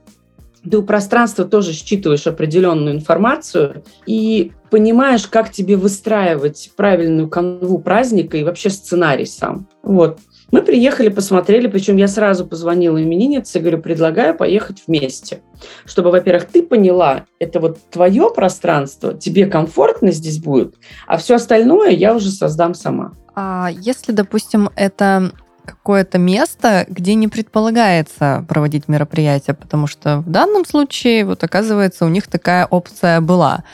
ты 0.69 0.79
у 0.79 0.83
пространства 0.83 1.45
тоже 1.45 1.73
считываешь 1.73 2.27
определенную 2.27 2.97
информацию 2.97 3.85
и 4.07 4.53
понимаешь, 4.71 5.27
как 5.27 5.51
тебе 5.51 5.77
выстраивать 5.77 6.73
правильную 6.77 7.29
канву 7.29 7.79
праздника 7.79 8.37
и 8.37 8.45
вообще 8.45 8.71
сценарий 8.71 9.27
сам. 9.27 9.69
Вот. 9.83 10.19
Мы 10.51 10.63
приехали, 10.63 11.09
посмотрели, 11.09 11.67
причем 11.67 11.97
я 11.97 12.09
сразу 12.09 12.47
позвонила 12.47 13.03
имениннице, 13.03 13.61
говорю, 13.61 13.83
предлагаю 13.83 14.35
поехать 14.35 14.83
вместе. 14.87 15.41
Чтобы, 15.85 16.11
во-первых, 16.11 16.47
ты 16.47 16.63
поняла, 16.63 17.27
это 17.39 17.61
вот 17.61 17.79
твое 17.91 18.31
пространство, 18.35 19.13
тебе 19.13 19.47
комфортно 19.47 20.11
здесь 20.11 20.39
будет, 20.39 20.75
а 21.07 21.19
все 21.19 21.35
остальное 21.35 21.91
я 21.91 22.15
уже 22.15 22.31
создам 22.31 22.75
сама. 22.75 23.13
А 23.35 23.69
если, 23.71 24.13
допустим, 24.13 24.71
это 24.75 25.33
какое-то 25.67 26.17
место, 26.17 26.87
где 26.89 27.15
не 27.15 27.29
предполагается 27.29 28.45
проводить 28.49 28.89
мероприятие, 28.89 29.55
потому 29.55 29.87
что 29.87 30.21
в 30.21 30.31
данном 30.31 30.65
случае, 30.65 31.27
вот 31.27 31.45
оказывается, 31.45 32.07
у 32.07 32.09
них 32.09 32.27
такая 32.27 32.67
опция 32.67 33.21
была. 33.21 33.65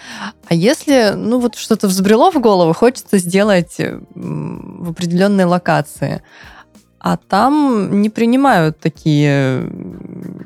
А 0.49 0.55
если, 0.55 1.13
ну 1.15 1.39
вот 1.39 1.55
что-то 1.55 1.87
взбрело 1.87 2.33
в 2.33 2.41
голову, 2.41 2.73
хочется 2.73 3.19
сделать 3.19 3.77
в 4.15 4.91
определенной 4.91 5.45
локации, 5.45 6.23
а 7.07 7.19
там 7.19 8.01
не 8.01 8.09
принимают 8.09 8.79
такие 8.79 9.71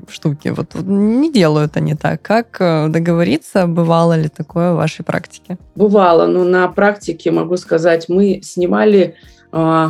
штуки. 0.08 0.48
Вот, 0.48 0.74
не 0.74 1.30
делают 1.32 1.76
они 1.76 1.94
так. 1.94 2.20
Как 2.20 2.56
э, 2.58 2.88
договориться? 2.88 3.68
Бывало 3.68 4.18
ли 4.18 4.28
такое 4.28 4.72
в 4.72 4.76
вашей 4.76 5.04
практике? 5.04 5.56
Бывало, 5.76 6.26
но 6.26 6.42
на 6.42 6.66
практике, 6.66 7.30
могу 7.30 7.56
сказать, 7.58 8.08
мы 8.08 8.40
снимали 8.42 9.14
э, 9.52 9.88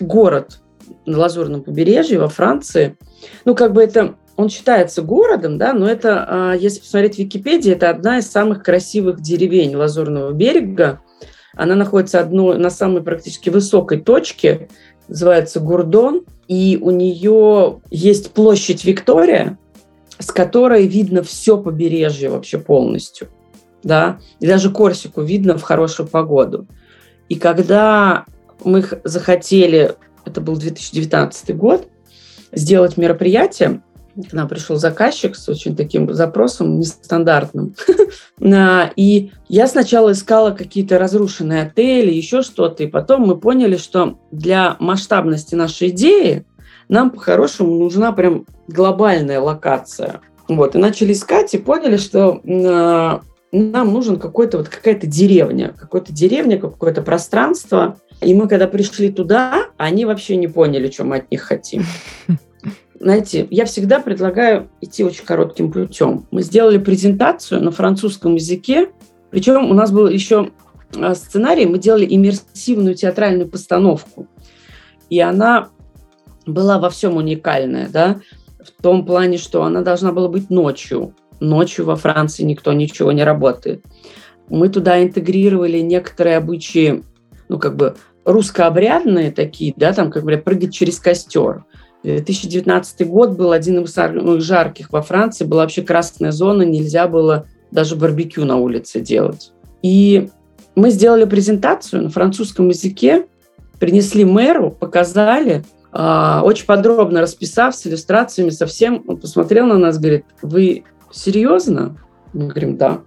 город 0.00 0.58
на 1.06 1.16
Лазурном 1.16 1.62
побережье 1.62 2.18
во 2.18 2.28
Франции. 2.28 2.96
Ну, 3.44 3.54
как 3.54 3.72
бы 3.72 3.80
это 3.80 4.16
он 4.34 4.48
считается 4.48 5.00
городом, 5.00 5.58
да, 5.58 5.72
но 5.74 5.88
это, 5.88 6.26
а, 6.26 6.54
если 6.54 6.80
посмотреть 6.80 7.14
в 7.14 7.18
Википедии, 7.20 7.70
это 7.70 7.88
одна 7.88 8.18
из 8.18 8.28
самых 8.28 8.64
красивых 8.64 9.20
деревень 9.20 9.76
Лазурного 9.76 10.32
берега. 10.32 11.02
Она 11.56 11.76
находится 11.76 12.18
одной, 12.18 12.58
на 12.58 12.68
самой 12.68 13.04
практически 13.04 13.48
высокой 13.48 14.00
точке, 14.00 14.68
называется 15.08 15.60
Гурдон, 15.60 16.24
и 16.48 16.78
у 16.80 16.90
нее 16.90 17.80
есть 17.90 18.32
площадь 18.32 18.84
Виктория, 18.84 19.58
с 20.18 20.30
которой 20.30 20.86
видно 20.86 21.22
все 21.22 21.58
побережье 21.58 22.30
вообще 22.30 22.58
полностью, 22.58 23.28
да, 23.82 24.18
и 24.40 24.46
даже 24.46 24.70
Корсику 24.70 25.22
видно 25.22 25.58
в 25.58 25.62
хорошую 25.62 26.08
погоду. 26.08 26.66
И 27.28 27.36
когда 27.36 28.24
мы 28.64 28.84
захотели, 29.04 29.94
это 30.24 30.40
был 30.40 30.56
2019 30.56 31.56
год, 31.56 31.88
сделать 32.52 32.96
мероприятие, 32.96 33.82
к 34.28 34.32
нам 34.32 34.48
пришел 34.48 34.76
заказчик 34.76 35.36
с 35.36 35.48
очень 35.48 35.74
таким 35.74 36.12
запросом 36.12 36.78
нестандартным. 36.78 37.74
И 38.96 39.32
я 39.48 39.66
сначала 39.66 40.12
искала 40.12 40.50
какие-то 40.52 40.98
разрушенные 40.98 41.62
отели, 41.62 42.12
еще 42.12 42.42
что-то, 42.42 42.82
и 42.82 42.86
потом 42.86 43.22
мы 43.22 43.36
поняли, 43.36 43.76
что 43.76 44.18
для 44.30 44.76
масштабности 44.78 45.54
нашей 45.54 45.88
идеи 45.88 46.44
нам 46.88 47.10
по-хорошему 47.10 47.78
нужна 47.78 48.12
прям 48.12 48.46
глобальная 48.68 49.40
локация. 49.40 50.20
Вот, 50.48 50.74
и 50.74 50.78
начали 50.78 51.12
искать, 51.12 51.54
и 51.54 51.58
поняли, 51.58 51.96
что 51.96 52.40
а, 52.44 53.22
нам 53.52 53.92
нужен 53.92 54.18
какой-то 54.18 54.58
вот 54.58 54.68
какая-то 54.68 55.06
деревня, 55.06 55.72
какая-то 55.78 56.12
деревня, 56.12 56.58
какое-то 56.58 57.02
пространство. 57.02 57.96
И 58.20 58.34
мы 58.34 58.48
когда 58.48 58.66
пришли 58.68 59.10
туда, 59.10 59.68
они 59.78 60.04
вообще 60.04 60.36
не 60.36 60.48
поняли, 60.48 60.90
что 60.90 61.04
мы 61.04 61.16
от 61.16 61.30
них 61.30 61.42
хотим. 61.42 61.84
знаете, 63.04 63.46
я 63.50 63.66
всегда 63.66 64.00
предлагаю 64.00 64.70
идти 64.80 65.04
очень 65.04 65.24
коротким 65.24 65.70
путем. 65.70 66.26
Мы 66.30 66.42
сделали 66.42 66.78
презентацию 66.78 67.62
на 67.62 67.70
французском 67.70 68.36
языке, 68.36 68.92
причем 69.30 69.70
у 69.70 69.74
нас 69.74 69.92
был 69.92 70.08
еще 70.08 70.50
а, 70.96 71.14
сценарий, 71.14 71.66
мы 71.66 71.78
делали 71.78 72.06
иммерсивную 72.08 72.94
театральную 72.94 73.48
постановку. 73.48 74.26
И 75.10 75.20
она 75.20 75.68
была 76.46 76.78
во 76.78 76.88
всем 76.88 77.16
уникальная, 77.16 77.88
да, 77.90 78.20
в 78.58 78.82
том 78.82 79.04
плане, 79.04 79.36
что 79.36 79.64
она 79.64 79.82
должна 79.82 80.10
была 80.12 80.28
быть 80.28 80.48
ночью. 80.48 81.14
Ночью 81.40 81.84
во 81.84 81.96
Франции 81.96 82.42
никто 82.42 82.72
ничего 82.72 83.12
не 83.12 83.22
работает. 83.22 83.84
Мы 84.48 84.70
туда 84.70 85.02
интегрировали 85.02 85.80
некоторые 85.80 86.38
обычаи, 86.38 87.04
ну, 87.50 87.58
как 87.58 87.76
бы 87.76 87.96
русскообрядные 88.24 89.30
такие, 89.30 89.74
да, 89.76 89.92
там, 89.92 90.10
как 90.10 90.22
говорят, 90.22 90.44
прыгать 90.44 90.72
через 90.72 90.98
костер. 90.98 91.64
2019 92.04 93.08
год 93.08 93.30
был 93.30 93.52
один 93.52 93.82
из 93.82 93.92
самых 93.92 94.42
жарких 94.42 94.92
во 94.92 95.02
Франции, 95.02 95.44
была 95.44 95.62
вообще 95.62 95.82
красная 95.82 96.32
зона, 96.32 96.62
нельзя 96.62 97.08
было 97.08 97.46
даже 97.70 97.96
барбекю 97.96 98.44
на 98.44 98.56
улице 98.56 99.00
делать. 99.00 99.52
И 99.82 100.28
мы 100.74 100.90
сделали 100.90 101.24
презентацию 101.24 102.02
на 102.02 102.10
французском 102.10 102.68
языке, 102.68 103.26
принесли 103.78 104.24
мэру, 104.24 104.70
показали, 104.70 105.64
а, 105.92 106.42
очень 106.44 106.66
подробно 106.66 107.20
расписав 107.20 107.74
с 107.74 107.86
иллюстрациями, 107.86 108.50
совсем 108.50 109.02
он 109.06 109.16
посмотрел 109.16 109.66
на 109.66 109.78
нас, 109.78 109.98
говорит, 109.98 110.26
вы 110.42 110.84
серьезно? 111.10 111.96
Мы 112.32 112.48
говорим, 112.48 112.76
да. 112.76 113.02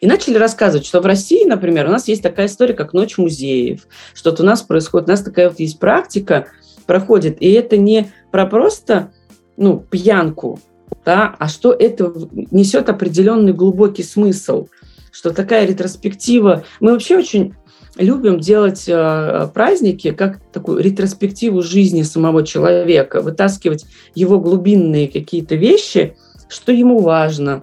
и 0.00 0.06
начали 0.06 0.36
рассказывать, 0.36 0.86
что 0.86 1.00
в 1.00 1.06
России, 1.06 1.44
например, 1.44 1.86
у 1.86 1.90
нас 1.90 2.08
есть 2.08 2.22
такая 2.22 2.46
история, 2.46 2.74
как 2.74 2.92
Ночь 2.92 3.18
музеев, 3.18 3.86
что-то 4.14 4.42
у 4.42 4.46
нас 4.46 4.62
происходит, 4.62 5.08
у 5.08 5.10
нас 5.12 5.22
такая 5.22 5.48
вот 5.48 5.60
есть 5.60 5.78
практика, 5.78 6.48
проходит. 6.86 7.40
И 7.40 7.50
это 7.52 7.76
не 7.76 8.12
про 8.30 8.46
просто 8.46 9.12
ну, 9.56 9.78
пьянку, 9.78 10.58
да, 11.04 11.34
а 11.38 11.48
что 11.48 11.72
это 11.72 12.12
несет 12.50 12.88
определенный 12.88 13.52
глубокий 13.52 14.02
смысл, 14.02 14.68
что 15.10 15.32
такая 15.32 15.66
ретроспектива... 15.66 16.64
Мы 16.80 16.92
вообще 16.92 17.18
очень 17.18 17.54
любим 17.96 18.40
делать 18.40 18.84
э, 18.88 19.48
праздники 19.52 20.12
как 20.12 20.40
такую 20.52 20.82
ретроспективу 20.82 21.62
жизни 21.62 22.02
самого 22.02 22.44
человека, 22.44 23.20
вытаскивать 23.20 23.84
его 24.14 24.40
глубинные 24.40 25.08
какие-то 25.08 25.56
вещи, 25.56 26.16
что 26.48 26.72
ему 26.72 27.00
важно, 27.00 27.62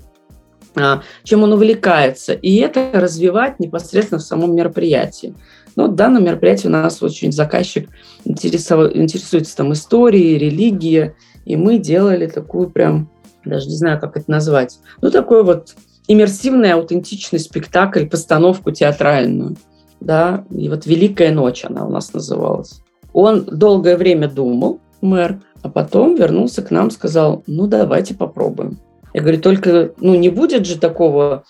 э, 0.75 0.99
чем 1.23 1.43
он 1.43 1.53
увлекается, 1.53 2.33
и 2.33 2.57
это 2.57 2.91
развивать 2.93 3.59
непосредственно 3.59 4.19
в 4.19 4.23
самом 4.23 4.55
мероприятии. 4.55 5.33
Но 5.75 5.87
в 5.87 5.95
данном 5.95 6.25
мероприятии 6.25 6.67
у 6.67 6.71
нас 6.71 7.01
очень 7.01 7.31
заказчик 7.31 7.89
интересуется 8.25 9.55
там 9.55 9.73
историей, 9.73 10.37
религией, 10.37 11.13
и 11.45 11.55
мы 11.55 11.77
делали 11.77 12.27
такую 12.27 12.69
прям, 12.69 13.09
даже 13.45 13.67
не 13.67 13.75
знаю, 13.75 13.99
как 13.99 14.17
это 14.17 14.29
назвать, 14.29 14.79
ну 15.01 15.09
такой 15.09 15.43
вот 15.43 15.75
иммерсивный, 16.07 16.73
аутентичный 16.73 17.39
спектакль, 17.39 18.05
постановку 18.05 18.71
театральную. 18.71 19.55
Да, 19.99 20.45
и 20.49 20.69
вот 20.69 20.85
«Великая 20.85 21.31
ночь» 21.31 21.65
она 21.65 21.85
у 21.85 21.89
нас 21.89 22.13
называлась. 22.13 22.81
Он 23.11 23.43
долгое 23.43 23.97
время 23.97 24.29
думал, 24.29 24.79
мэр, 25.01 25.41
а 25.61 25.69
потом 25.69 26.15
вернулся 26.15 26.61
к 26.61 26.71
нам, 26.71 26.89
сказал, 26.89 27.43
ну 27.47 27.67
давайте 27.67 28.15
попробуем. 28.15 28.79
Я 29.13 29.21
говорю, 29.21 29.41
только 29.41 29.91
ну, 29.99 30.15
не 30.15 30.29
будет 30.29 30.65
же 30.65 30.79
такого 30.79 31.43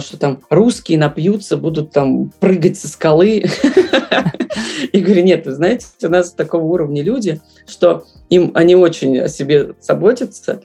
что 0.00 0.18
там 0.18 0.40
русские 0.50 0.98
напьются, 0.98 1.56
будут 1.56 1.92
там 1.92 2.32
прыгать 2.38 2.78
со 2.78 2.88
скалы. 2.88 3.44
И 4.92 5.00
говорю, 5.00 5.22
нет, 5.22 5.46
вы 5.46 5.52
знаете, 5.52 5.86
у 6.02 6.08
нас 6.08 6.32
такого 6.32 6.64
уровня 6.64 7.02
люди, 7.02 7.40
что 7.66 8.04
им 8.28 8.52
они 8.54 8.76
очень 8.76 9.18
о 9.18 9.28
себе 9.28 9.74
заботятся, 9.80 10.62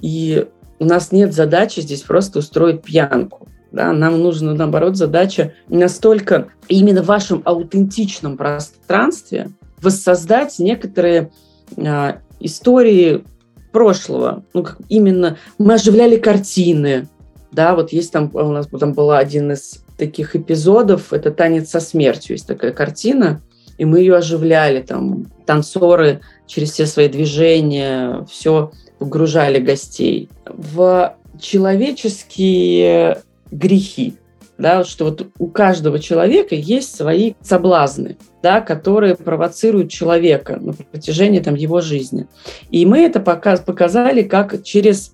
и 0.00 0.46
у 0.78 0.84
нас 0.84 1.12
нет 1.12 1.32
задачи 1.32 1.80
здесь 1.80 2.02
просто 2.02 2.40
устроить 2.40 2.82
пьянку. 2.82 3.48
Да, 3.72 3.92
нам 3.92 4.20
нужна, 4.20 4.54
наоборот, 4.54 4.96
задача 4.96 5.54
настолько 5.68 6.48
именно 6.68 7.02
в 7.02 7.06
вашем 7.06 7.42
аутентичном 7.44 8.36
пространстве 8.36 9.50
воссоздать 9.82 10.58
некоторые 10.60 11.32
а, 11.76 12.18
истории 12.38 13.24
прошлого. 13.72 14.44
Ну, 14.54 14.62
как 14.62 14.78
именно 14.88 15.38
мы 15.58 15.74
оживляли 15.74 16.16
картины, 16.16 17.08
да, 17.54 17.74
вот 17.74 17.92
есть 17.92 18.12
там, 18.12 18.30
у 18.32 18.50
нас 18.50 18.66
там 18.66 18.92
был 18.92 19.12
один 19.12 19.52
из 19.52 19.84
таких 19.96 20.34
эпизодов, 20.36 21.12
это 21.12 21.30
«Танец 21.30 21.70
со 21.70 21.80
смертью», 21.80 22.34
есть 22.34 22.46
такая 22.46 22.72
картина, 22.72 23.40
и 23.78 23.84
мы 23.84 24.00
ее 24.00 24.16
оживляли, 24.16 24.82
там. 24.82 25.26
Танцоры 25.46 26.20
через 26.46 26.72
все 26.72 26.86
свои 26.86 27.08
движения, 27.08 28.24
все 28.30 28.72
погружали 28.98 29.58
гостей. 29.58 30.30
В 30.46 31.16
человеческие 31.38 33.18
грехи, 33.50 34.14
да, 34.56 34.84
что 34.84 35.06
вот 35.06 35.26
у 35.38 35.48
каждого 35.48 35.98
человека 35.98 36.54
есть 36.54 36.96
свои 36.96 37.34
соблазны, 37.42 38.16
да, 38.42 38.60
которые 38.60 39.16
провоцируют 39.16 39.90
человека 39.90 40.56
на 40.60 40.72
протяжении 40.72 41.40
там, 41.40 41.56
его 41.56 41.80
жизни. 41.80 42.26
И 42.70 42.86
мы 42.86 43.00
это 43.00 43.20
показали 43.20 44.22
как 44.22 44.62
через 44.62 45.12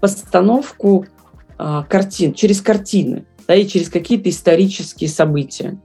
постановку 0.00 1.06
картин, 1.56 2.34
через 2.34 2.60
картины, 2.60 3.24
да, 3.46 3.54
и 3.54 3.66
через 3.66 3.88
какие-то 3.88 4.28
исторические 4.30 5.08
события. 5.08 5.78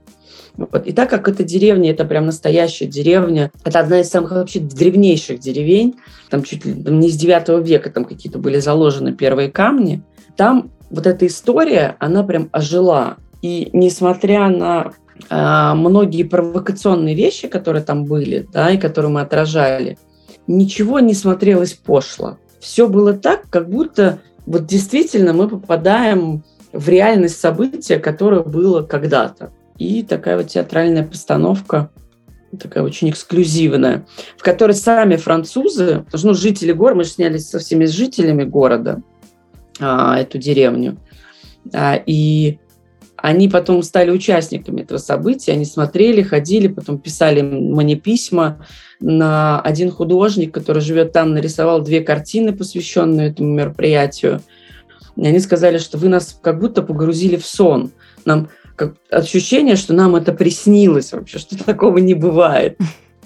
Вот. 0.56 0.86
И 0.86 0.92
так 0.92 1.08
как 1.08 1.28
эта 1.28 1.44
деревня, 1.44 1.90
это 1.90 2.04
прям 2.04 2.26
настоящая 2.26 2.86
деревня, 2.86 3.50
это 3.64 3.80
одна 3.80 4.00
из 4.00 4.08
самых 4.08 4.32
вообще 4.32 4.60
древнейших 4.60 5.38
деревень, 5.40 5.94
там 6.30 6.42
чуть 6.42 6.64
ли 6.64 6.74
там 6.74 7.00
не 7.00 7.08
с 7.08 7.16
9 7.16 7.66
века 7.66 7.90
там 7.90 8.04
какие-то 8.04 8.38
были 8.38 8.58
заложены 8.58 9.12
первые 9.12 9.50
камни, 9.50 10.02
там 10.36 10.70
вот 10.90 11.06
эта 11.06 11.26
история, 11.26 11.96
она 12.00 12.22
прям 12.22 12.48
ожила. 12.52 13.16
И 13.40 13.70
несмотря 13.72 14.48
на 14.48 14.92
э, 15.30 15.74
многие 15.74 16.22
провокационные 16.24 17.14
вещи, 17.14 17.48
которые 17.48 17.82
там 17.82 18.04
были, 18.04 18.46
да, 18.52 18.70
и 18.70 18.78
которые 18.78 19.10
мы 19.10 19.22
отражали, 19.22 19.98
ничего 20.46 21.00
не 21.00 21.14
смотрелось 21.14 21.72
пошло. 21.72 22.38
Все 22.60 22.88
было 22.88 23.14
так, 23.14 23.48
как 23.50 23.68
будто 23.68 24.20
вот 24.46 24.66
действительно 24.66 25.32
мы 25.32 25.48
попадаем 25.48 26.44
в 26.72 26.88
реальность 26.88 27.38
события, 27.38 27.98
которое 27.98 28.42
было 28.42 28.82
когда-то. 28.82 29.52
И 29.78 30.02
такая 30.02 30.36
вот 30.36 30.48
театральная 30.48 31.04
постановка, 31.06 31.90
такая 32.58 32.82
очень 32.82 33.10
эксклюзивная, 33.10 34.06
в 34.36 34.42
которой 34.42 34.72
сами 34.72 35.16
французы, 35.16 36.02
потому 36.04 36.18
что 36.18 36.26
ну, 36.28 36.34
жители 36.34 36.72
города, 36.72 36.98
мы 36.98 37.04
же 37.04 37.10
снялись 37.10 37.48
со 37.48 37.58
всеми 37.58 37.84
жителями 37.86 38.44
города, 38.44 39.02
а, 39.80 40.18
эту 40.18 40.38
деревню, 40.38 40.98
а, 41.72 42.00
и 42.04 42.58
они 43.22 43.48
потом 43.48 43.84
стали 43.84 44.10
участниками 44.10 44.80
этого 44.80 44.98
события, 44.98 45.52
они 45.52 45.64
смотрели, 45.64 46.22
ходили, 46.22 46.66
потом 46.66 46.98
писали 46.98 47.40
мне 47.40 47.94
письма. 47.94 48.66
На 48.98 49.60
один 49.60 49.92
художник, 49.92 50.52
который 50.52 50.82
живет 50.82 51.12
там, 51.12 51.32
нарисовал 51.32 51.80
две 51.80 52.00
картины, 52.00 52.52
посвященные 52.52 53.30
этому 53.30 53.50
мероприятию. 53.50 54.40
И 55.16 55.24
они 55.24 55.38
сказали, 55.38 55.78
что 55.78 55.98
вы 55.98 56.08
нас 56.08 56.36
как 56.42 56.58
будто 56.58 56.82
погрузили 56.82 57.36
в 57.36 57.46
сон. 57.46 57.92
Нам 58.24 58.48
как 58.74 58.94
ощущение, 59.08 59.76
что 59.76 59.94
нам 59.94 60.16
это 60.16 60.32
приснилось 60.32 61.12
вообще, 61.12 61.38
что 61.38 61.56
такого 61.64 61.98
не 61.98 62.14
бывает. 62.14 62.76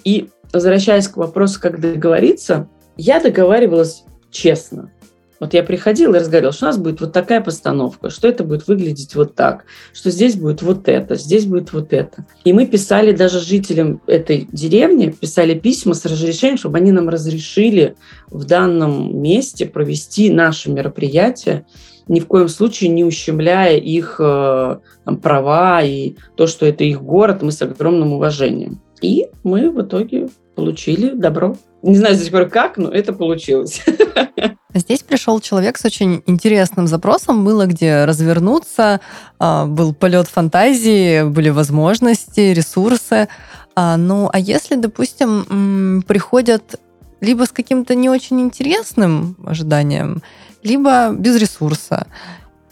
И 0.05 0.29
возвращаясь 0.53 1.09
к 1.09 1.17
вопросу, 1.17 1.59
как 1.59 1.81
договориться, 1.81 2.69
я 2.99 3.19
договаривалась 3.19 4.05
честно. 4.31 4.93
Вот 5.39 5.55
я 5.55 5.63
приходила 5.63 6.17
и 6.17 6.19
разговаривала, 6.19 6.53
что 6.53 6.67
у 6.67 6.69
нас 6.69 6.79
будет 6.79 7.01
вот 7.01 7.13
такая 7.13 7.41
постановка, 7.41 8.11
что 8.11 8.29
это 8.29 8.45
будет 8.45 8.67
выглядеть 8.69 9.15
вот 9.15 9.35
так, 9.35 9.65
что 9.93 10.11
здесь 10.11 10.37
будет 10.37 10.63
вот 10.63 10.89
это, 10.89 11.17
здесь 11.17 11.47
будет 11.47 11.73
вот 11.73 11.93
это. 11.93 12.27
И 12.45 12.53
мы 12.53 12.67
писали 12.67 13.13
даже 13.13 13.41
жителям 13.41 14.01
этой 14.07 14.49
деревни, 14.51 15.11
писали 15.11 15.59
письма 15.59 15.95
с 15.95 16.05
разрешением, 16.07 16.59
чтобы 16.59 16.79
они 16.79 16.93
нам 16.93 17.09
разрешили 17.09 17.97
в 18.29 18.45
данном 18.45 19.21
месте 19.21 19.67
провести 19.67 20.31
наше 20.31 20.71
мероприятие, 20.71 21.67
ни 22.09 22.21
в 22.21 22.27
коем 22.27 22.49
случае 22.49 22.91
не 22.91 23.05
ущемляя 23.05 23.77
их 23.77 24.17
э, 24.21 24.79
там, 25.05 25.17
права 25.19 25.83
и 25.83 26.15
то, 26.37 26.47
что 26.47 26.65
это 26.65 26.85
их 26.85 27.03
город, 27.03 27.43
мы 27.43 27.51
с 27.51 27.61
огромным 27.63 28.13
уважением. 28.13 28.81
И 29.03 29.27
мы 29.43 29.71
в 29.71 29.83
итоге 29.83 30.29
получили 30.55 31.11
добро. 31.11 31.57
Не 31.83 31.97
знаю 31.97 32.17
до 32.17 32.23
сих 32.23 32.33
пор 32.33 32.47
как, 32.47 32.79
но 32.79 32.91
это 32.91 33.13
получилось. 33.13 33.85
Здесь 34.79 35.03
пришел 35.03 35.41
человек 35.41 35.79
с 35.79 35.85
очень 35.87 36.23
интересным 36.27 36.87
запросом. 36.87 37.45
Было 37.45 37.67
где 37.67 38.05
развернуться, 38.05 39.01
а, 39.39 39.65
был 39.65 39.95
полет 39.95 40.29
фантазии, 40.29 41.25
были 41.25 41.49
возможности, 41.49 42.53
ресурсы. 42.53 43.29
А, 43.75 43.97
ну, 43.97 44.29
а 44.33 44.39
если, 44.39 44.75
допустим, 44.75 46.03
приходят 46.07 46.79
либо 47.23 47.45
с 47.45 47.51
каким-то 47.51 47.95
не 47.95 48.11
очень 48.11 48.41
интересным 48.41 49.37
ожиданием, 49.47 50.23
либо 50.63 51.11
без 51.13 51.37
ресурса, 51.37 52.07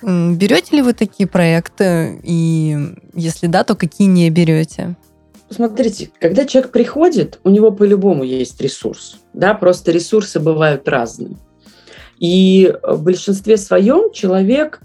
берете 0.02 0.76
ли 0.76 0.82
вы 0.82 0.92
такие 0.92 1.26
проекты? 1.26 2.20
И 2.22 2.94
если 3.14 3.46
да, 3.46 3.64
то 3.64 3.74
какие 3.74 4.08
не 4.08 4.28
берете? 4.28 4.96
Смотрите, 5.48 6.10
когда 6.20 6.44
человек 6.44 6.72
приходит, 6.72 7.38
у 7.44 7.50
него 7.50 7.70
по-любому 7.70 8.24
есть 8.24 8.60
ресурс. 8.60 9.18
Да, 9.32 9.54
просто 9.54 9.92
ресурсы 9.92 10.40
бывают 10.40 10.88
разные. 10.88 11.36
И 12.18 12.74
в 12.82 13.02
большинстве 13.02 13.56
своем 13.56 14.12
человек 14.12 14.80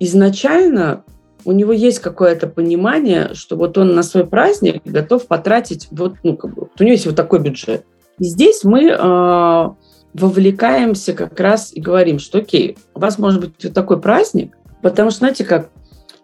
изначально 0.00 1.04
у 1.44 1.52
него 1.52 1.72
есть 1.72 1.98
какое-то 1.98 2.46
понимание, 2.46 3.34
что 3.34 3.56
вот 3.56 3.76
он 3.78 3.94
на 3.94 4.02
свой 4.02 4.26
праздник 4.26 4.82
готов 4.84 5.26
потратить, 5.26 5.88
вот, 5.90 6.14
ну, 6.22 6.36
как 6.36 6.54
бы, 6.54 6.68
у 6.78 6.82
него 6.82 6.92
есть 6.92 7.06
вот 7.06 7.16
такой 7.16 7.40
бюджет. 7.40 7.84
И 8.18 8.24
здесь 8.24 8.62
мы 8.62 8.90
э, 8.90 9.68
вовлекаемся 10.14 11.12
как 11.14 11.38
раз 11.40 11.72
и 11.72 11.80
говорим, 11.80 12.18
что 12.18 12.38
окей, 12.38 12.76
у 12.94 13.00
вас 13.00 13.18
может 13.18 13.40
быть 13.40 13.52
вот 13.64 13.72
такой 13.72 14.00
праздник, 14.00 14.56
потому 14.82 15.10
что, 15.10 15.20
знаете, 15.20 15.44
как 15.44 15.70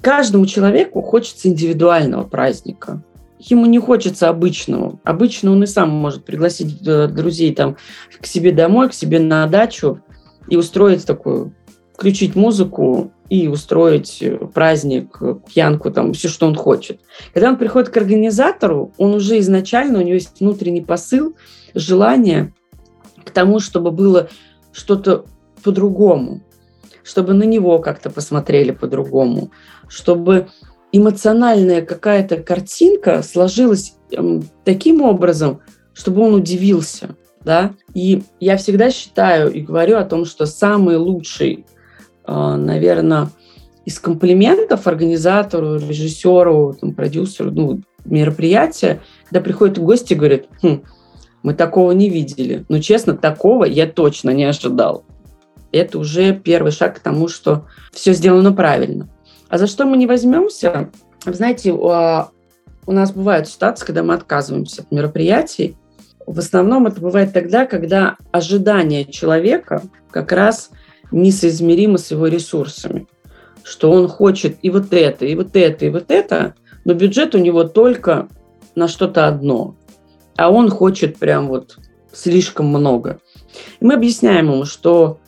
каждому 0.01 0.47
человеку 0.47 1.03
хочется 1.03 1.49
индивидуального 1.49 2.23
праздника 2.25 3.03
ему 3.39 3.67
не 3.67 3.79
хочется 3.79 4.29
обычного. 4.29 4.99
Обычно 5.05 5.53
он 5.53 5.63
и 5.63 5.67
сам 5.67 5.91
может 5.91 6.25
пригласить 6.25 6.87
э, 6.87 7.07
друзей 7.07 7.55
там 7.55 7.77
к 8.21 8.27
себе 8.27 8.53
домой, 8.53 8.89
к 8.89 8.95
себе 8.95 9.21
на 9.21 9.47
дачу 9.47 10.01
и 10.49 10.57
устроить 10.57 11.07
такую, 11.07 11.55
включить 11.95 12.37
музыку 12.37 13.13
и 13.29 13.49
устроить 13.49 14.19
э, 14.23 14.37
праздник, 14.55 15.19
пьянку, 15.53 15.91
там, 15.91 16.13
все, 16.13 16.29
что 16.29 16.47
он 16.47 16.55
хочет. 16.55 17.01
Когда 17.35 17.51
он 17.51 17.57
приходит 17.57 17.91
к 17.91 17.97
организатору, 17.97 18.93
он 18.99 19.15
уже 19.15 19.39
изначально, 19.41 19.99
у 19.99 20.03
него 20.03 20.15
есть 20.15 20.41
внутренний 20.41 20.83
посыл, 20.83 21.37
желание 21.75 22.55
к 23.25 23.31
тому, 23.31 23.61
чтобы 23.61 23.91
было 23.91 24.29
что-то 24.73 25.27
по-другому, 25.63 26.43
чтобы 27.03 27.35
на 27.35 27.43
него 27.43 27.79
как-то 27.79 28.11
посмотрели 28.11 28.71
по-другому, 28.71 29.51
чтобы 29.89 30.49
эмоциональная 30.93 31.83
какая-то 31.83 32.39
картинка 32.39 33.23
сложилась 33.23 33.95
эм, 34.13 34.43
таким 34.65 35.03
образом, 35.03 35.61
чтобы 35.93 36.23
он 36.23 36.35
удивился. 36.35 37.17
Да? 37.49 37.73
И 37.95 38.25
я 38.41 38.59
всегда 38.59 38.91
считаю 38.91 39.51
и 39.51 39.63
говорю 39.63 39.97
о 39.97 40.05
том, 40.05 40.27
что 40.27 40.45
самый 40.45 40.97
лучший, 40.97 41.65
э, 42.27 42.31
наверное, 42.31 43.31
из 43.87 43.99
комплиментов 43.99 44.87
организатору, 44.87 45.77
режиссеру, 45.77 46.77
там, 46.79 46.93
продюсеру 46.93 47.51
ну, 47.51 47.81
мероприятия, 48.05 49.01
когда 49.25 49.41
приходят 49.41 49.79
гости 49.79 50.13
и 50.13 50.17
говорят, 50.17 50.45
хм, 50.63 50.83
мы 51.43 51.55
такого 51.55 51.93
не 51.93 52.11
видели. 52.11 52.67
Но, 52.69 52.81
честно, 52.81 53.17
такого 53.17 53.65
я 53.65 53.87
точно 53.87 54.29
не 54.29 54.45
ожидал. 54.45 55.05
Это 55.73 55.99
уже 55.99 56.35
первый 56.35 56.71
шаг 56.71 56.97
к 56.97 57.01
тому, 57.01 57.29
что 57.29 57.65
все 57.93 58.13
сделано 58.13 58.53
правильно. 58.53 59.09
А 59.49 59.57
за 59.57 59.67
что 59.67 59.87
мы 59.87 59.97
не 59.97 60.07
возьмемся? 60.07 60.91
Знаете, 61.25 61.73
у 61.73 62.93
нас 62.93 63.13
бывают 63.13 63.49
ситуации, 63.49 63.87
когда 63.87 64.03
мы 64.03 64.13
отказываемся 64.13 64.83
от 64.83 64.93
мероприятий. 64.93 65.79
В 66.29 66.41
основном 66.41 66.87
это 66.87 67.01
бывает 67.01 67.33
тогда, 67.33 67.65
когда 67.65 68.19
ожидания 68.33 69.07
человека 69.07 69.83
как 70.11 70.31
раз 70.31 70.69
несоизмеримы 71.11 71.97
с 71.97 72.11
его 72.11 72.27
ресурсами. 72.27 73.07
Что 73.63 73.91
он 73.91 74.09
хочет 74.09 74.59
и 74.61 74.69
вот 74.69 74.93
это, 74.93 75.25
и 75.25 75.35
вот 75.35 75.57
это, 75.57 75.87
и 75.87 75.89
вот 75.89 76.11
это, 76.11 76.55
но 76.85 76.93
бюджет 76.93 77.35
у 77.35 77.39
него 77.39 77.65
только 77.65 78.29
на 78.75 78.89
что-то 78.89 79.27
одно. 79.27 79.75
А 80.37 80.51
он 80.51 80.69
хочет 80.69 81.17
прям 81.17 81.49
вот 81.49 81.79
слишком 82.13 82.67
много. 82.67 83.21
И 83.81 83.87
мы 83.87 83.95
объясняем 83.95 84.53
ему, 84.53 84.67
что 84.67 85.21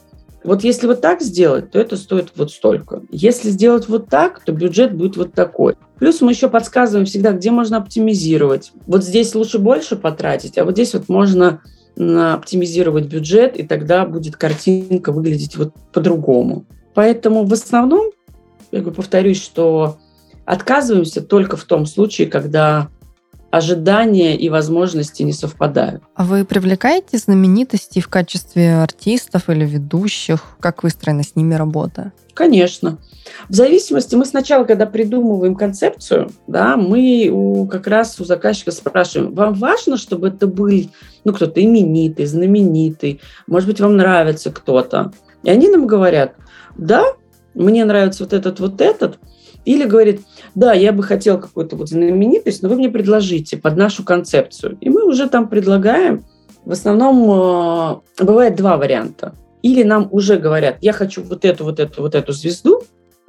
вот 0.44 0.64
если 0.64 0.86
вот 0.86 1.00
так 1.00 1.22
сделать, 1.22 1.70
то 1.70 1.78
это 1.78 1.96
стоит 1.96 2.32
вот 2.36 2.50
столько. 2.50 3.02
Если 3.10 3.48
сделать 3.48 3.88
вот 3.88 4.10
так, 4.10 4.44
то 4.44 4.52
бюджет 4.52 4.94
будет 4.94 5.16
вот 5.16 5.32
такой. 5.32 5.76
Плюс 6.00 6.20
мы 6.22 6.32
еще 6.32 6.48
подсказываем 6.48 7.06
всегда, 7.06 7.32
где 7.32 7.50
можно 7.50 7.76
оптимизировать. 7.76 8.72
Вот 8.86 9.04
здесь 9.04 9.34
лучше 9.34 9.58
больше 9.58 9.96
потратить, 9.96 10.58
а 10.58 10.64
вот 10.64 10.72
здесь 10.72 10.94
вот 10.94 11.08
можно 11.08 11.60
оптимизировать 11.96 13.06
бюджет, 13.06 13.56
и 13.58 13.62
тогда 13.64 14.06
будет 14.06 14.36
картинка 14.36 15.12
выглядеть 15.12 15.56
вот 15.56 15.74
по-другому. 15.92 16.64
Поэтому 16.94 17.44
в 17.44 17.52
основном, 17.52 18.10
я 18.72 18.82
повторюсь, 18.82 19.42
что 19.42 19.98
отказываемся 20.46 21.20
только 21.20 21.58
в 21.58 21.64
том 21.64 21.84
случае, 21.84 22.28
когда 22.28 22.88
ожидания 23.50 24.36
и 24.36 24.48
возможности 24.48 25.22
не 25.22 25.32
совпадают. 25.32 26.02
А 26.14 26.24
вы 26.24 26.44
привлекаете 26.44 27.18
знаменитостей 27.18 28.00
в 28.00 28.08
качестве 28.08 28.76
артистов 28.76 29.50
или 29.50 29.64
ведущих? 29.64 30.56
Как 30.60 30.82
выстроена 30.82 31.22
с 31.22 31.36
ними 31.36 31.54
работа? 31.54 32.12
Конечно. 32.34 32.98
В 33.48 33.54
зависимости, 33.54 34.14
мы 34.14 34.24
сначала, 34.24 34.64
когда 34.64 34.86
придумываем 34.86 35.54
концепцию, 35.54 36.30
да, 36.46 36.76
мы 36.76 37.28
у, 37.32 37.66
как 37.66 37.86
раз 37.86 38.18
у 38.20 38.24
заказчика 38.24 38.70
спрашиваем, 38.70 39.34
вам 39.34 39.54
важно, 39.54 39.96
чтобы 39.96 40.28
это 40.28 40.46
был 40.46 40.70
ну, 41.24 41.32
кто-то 41.32 41.62
именитый, 41.62 42.26
знаменитый, 42.26 43.20
может 43.46 43.68
быть, 43.68 43.80
вам 43.80 43.96
нравится 43.96 44.50
кто-то. 44.50 45.12
И 45.42 45.50
они 45.50 45.68
нам 45.68 45.86
говорят, 45.86 46.34
да, 46.76 47.04
мне 47.54 47.84
нравится 47.84 48.24
вот 48.24 48.32
этот, 48.32 48.60
вот 48.60 48.80
этот, 48.80 49.18
или 49.64 49.84
говорит, 49.84 50.22
да, 50.54 50.72
я 50.72 50.92
бы 50.92 51.02
хотел 51.02 51.38
какую-то 51.38 51.76
вот 51.76 51.88
знаменитость, 51.88 52.62
но 52.62 52.68
вы 52.68 52.76
мне 52.76 52.88
предложите 52.88 53.56
под 53.56 53.76
нашу 53.76 54.04
концепцию. 54.04 54.78
И 54.80 54.88
мы 54.88 55.04
уже 55.04 55.28
там 55.28 55.48
предлагаем. 55.48 56.24
В 56.64 56.72
основном 56.72 58.02
э, 58.18 58.24
бывает 58.24 58.56
два 58.56 58.76
варианта. 58.76 59.34
Или 59.62 59.82
нам 59.82 60.08
уже 60.10 60.36
говорят, 60.36 60.76
я 60.80 60.92
хочу 60.92 61.22
вот 61.22 61.44
эту, 61.44 61.64
вот 61.64 61.80
эту, 61.80 62.02
вот 62.02 62.14
эту 62.14 62.32
звезду, 62.32 62.82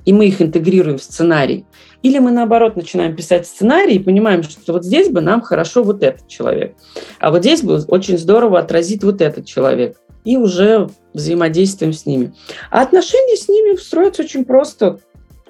и 0.06 0.14
мы 0.14 0.28
их 0.28 0.42
интегрируем 0.42 0.98
в 0.98 1.04
сценарий. 1.04 1.66
Или 2.02 2.20
мы, 2.20 2.32
наоборот, 2.32 2.76
начинаем 2.76 3.16
писать 3.16 3.46
сценарий 3.46 3.96
и 3.96 4.00
понимаем, 4.00 4.44
что 4.44 4.74
вот 4.74 4.84
здесь 4.84 5.10
бы 5.10 5.22
нам 5.22 5.42
хорошо 5.42 5.84
вот 5.84 6.02
этот 6.04 6.28
человек, 6.28 6.76
а 7.20 7.32
вот 7.32 7.42
здесь 7.42 7.62
бы 7.62 7.82
очень 7.88 8.18
здорово 8.18 8.60
отразит 8.60 9.04
вот 9.04 9.22
этот 9.22 9.46
человек. 9.46 9.98
И 10.24 10.38
уже 10.38 10.88
взаимодействуем 11.14 11.94
с 11.94 12.06
ними. 12.06 12.34
А 12.70 12.84
отношения 12.84 13.36
с 13.36 13.50
ними 13.50 13.76
строятся 13.76 14.22
очень 14.22 14.46
просто. 14.46 15.00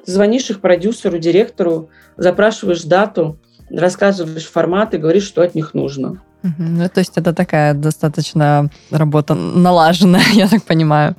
Звонишь 0.05 0.49
их 0.49 0.61
продюсеру, 0.61 1.17
директору, 1.17 1.89
запрашиваешь 2.17 2.83
дату, 2.83 3.37
рассказываешь 3.69 4.45
формат 4.45 4.93
и 4.93 4.97
говоришь, 4.97 5.23
что 5.23 5.41
от 5.41 5.55
них 5.55 5.73
нужно. 5.73 6.21
Ну, 6.57 6.89
то 6.89 6.99
есть 6.99 7.17
это 7.17 7.33
такая 7.33 7.73
достаточно 7.73 8.69
работа 8.89 9.35
налаженная, 9.35 10.23
я 10.33 10.47
так 10.47 10.63
понимаю. 10.63 11.15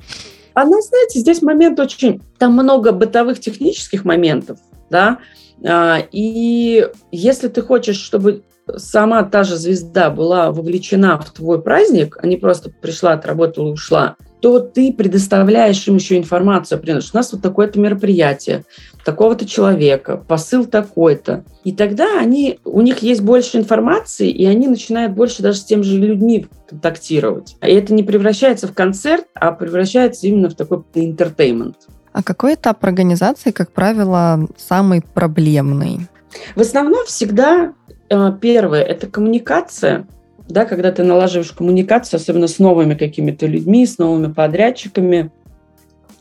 Она, 0.53 0.81
знаете, 0.81 1.19
здесь 1.19 1.41
момент 1.41 1.79
очень... 1.79 2.21
Там 2.37 2.53
много 2.53 2.91
бытовых 2.91 3.39
технических 3.39 4.05
моментов, 4.05 4.59
да, 4.89 5.19
а, 5.65 5.99
и 6.11 6.87
если 7.11 7.47
ты 7.47 7.61
хочешь, 7.61 7.97
чтобы 7.97 8.43
сама 8.75 9.23
та 9.23 9.43
же 9.43 9.55
звезда 9.57 10.09
была 10.09 10.51
вовлечена 10.51 11.19
в 11.19 11.31
твой 11.31 11.61
праздник, 11.61 12.17
а 12.21 12.27
не 12.27 12.37
просто 12.37 12.69
пришла, 12.69 13.13
отработала 13.13 13.69
и 13.69 13.71
ушла, 13.71 14.15
то 14.43 14.59
ты 14.59 14.91
предоставляешь 14.91 15.87
им 15.87 15.95
еще 15.95 16.17
информацию, 16.17 16.77
например, 16.77 17.01
что 17.01 17.15
у 17.15 17.19
нас 17.19 17.31
вот 17.31 17.41
такое-то 17.41 17.79
мероприятие, 17.79 18.65
такого-то 19.05 19.45
человека, 19.45 20.17
посыл 20.17 20.65
такой-то. 20.65 21.45
И 21.63 21.71
тогда 21.71 22.19
они, 22.19 22.59
у 22.65 22.81
них 22.81 22.97
есть 22.99 23.21
больше 23.21 23.57
информации, 23.57 24.29
и 24.29 24.45
они 24.45 24.67
начинают 24.67 25.13
больше 25.13 25.41
даже 25.41 25.59
с 25.59 25.63
тем 25.63 25.81
же 25.81 25.97
людьми 25.97 26.45
контактировать. 26.67 27.55
И 27.61 27.71
это 27.71 27.93
не 27.93 28.03
превращается 28.03 28.67
в 28.67 28.73
концерт, 28.73 29.23
а 29.33 29.53
превращается 29.53 30.27
именно 30.27 30.49
в 30.49 30.55
такой 30.55 30.83
интертеймент. 30.93 31.77
А 32.11 32.21
какой 32.21 32.55
этап 32.55 32.83
организации, 32.83 33.51
как 33.51 33.71
правило, 33.71 34.45
самый 34.57 35.01
проблемный? 35.01 36.09
В 36.57 36.59
основном 36.59 37.05
всегда 37.05 37.71
э, 38.09 38.31
первое– 38.41 38.81
это 38.83 39.07
коммуникация, 39.07 40.05
да, 40.47 40.65
когда 40.65 40.91
ты 40.91 41.03
налаживаешь 41.03 41.51
коммуникацию, 41.51 42.17
особенно 42.17 42.47
с 42.47 42.59
новыми 42.59 42.95
какими-то 42.95 43.45
людьми, 43.45 43.85
с 43.85 43.97
новыми 43.97 44.31
подрядчиками, 44.31 45.31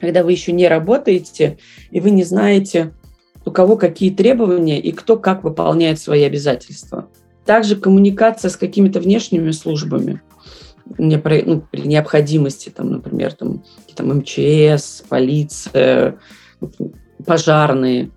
когда 0.01 0.23
вы 0.23 0.33
еще 0.33 0.53
не 0.53 0.69
работаете, 0.69 1.59
и 1.91 2.01
вы 2.01 2.11
не 2.11 2.25
знаете, 2.25 2.93
у 3.45 3.51
кого 3.51 3.77
какие 3.77 4.11
требования 4.11 4.81
и 4.81 4.93
кто 4.93 5.17
как 5.17 5.43
выполняет 5.43 5.99
свои 5.99 6.23
обязательства. 6.23 7.09
Также 7.45 7.75
коммуникация 7.75 8.49
с 8.49 8.57
какими-то 8.57 9.01
внешними 9.01 9.51
службами 9.51 10.23
ну, 10.99 11.21
при 11.21 11.83
необходимости, 11.83 12.71
там, 12.71 12.93
например, 12.93 13.33
там, 13.33 13.65
там 13.97 14.19
МЧС, 14.19 15.03
полиция, 15.09 16.19
пожарные. 17.27 18.11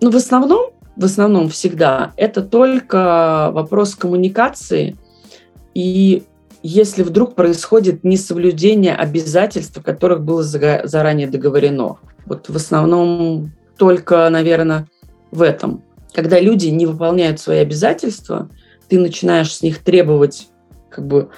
Ну, 0.00 0.10
в 0.10 0.16
основном, 0.16 0.70
в 0.96 1.04
основном 1.04 1.48
всегда 1.48 2.12
это 2.16 2.42
только 2.42 3.50
вопрос 3.52 3.96
коммуникации– 3.96 4.96
и 5.78 6.24
если 6.64 7.04
вдруг 7.04 7.36
происходит 7.36 8.02
несоблюдение 8.02 8.96
обязательств, 8.96 9.78
о 9.78 9.80
которых 9.80 10.24
было 10.24 10.42
заранее 10.42 11.28
договорено. 11.28 11.98
Вот 12.26 12.48
в 12.48 12.56
основном 12.56 13.52
только, 13.76 14.28
наверное, 14.28 14.88
в 15.30 15.40
этом. 15.40 15.84
Когда 16.12 16.40
люди 16.40 16.66
не 16.66 16.84
выполняют 16.84 17.38
свои 17.38 17.58
обязательства, 17.58 18.50
ты 18.88 18.98
начинаешь 18.98 19.54
с 19.54 19.62
них 19.62 19.78
требовать 19.78 20.48
как 20.90 21.06
бы 21.06 21.28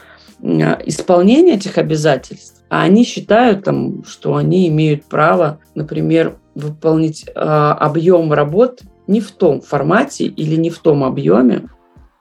исполнения 0.40 1.56
этих 1.56 1.76
обязательств, 1.76 2.64
а 2.70 2.80
они 2.80 3.04
считают, 3.04 3.64
там, 3.64 4.04
что 4.04 4.36
они 4.36 4.68
имеют 4.68 5.04
право, 5.04 5.60
например, 5.74 6.38
выполнить 6.54 7.26
э, 7.28 7.30
объем 7.34 8.32
работ 8.32 8.80
не 9.06 9.20
в 9.20 9.32
том 9.32 9.60
формате 9.60 10.24
или 10.24 10.56
не 10.56 10.70
в 10.70 10.78
том 10.78 11.04
объеме, 11.04 11.68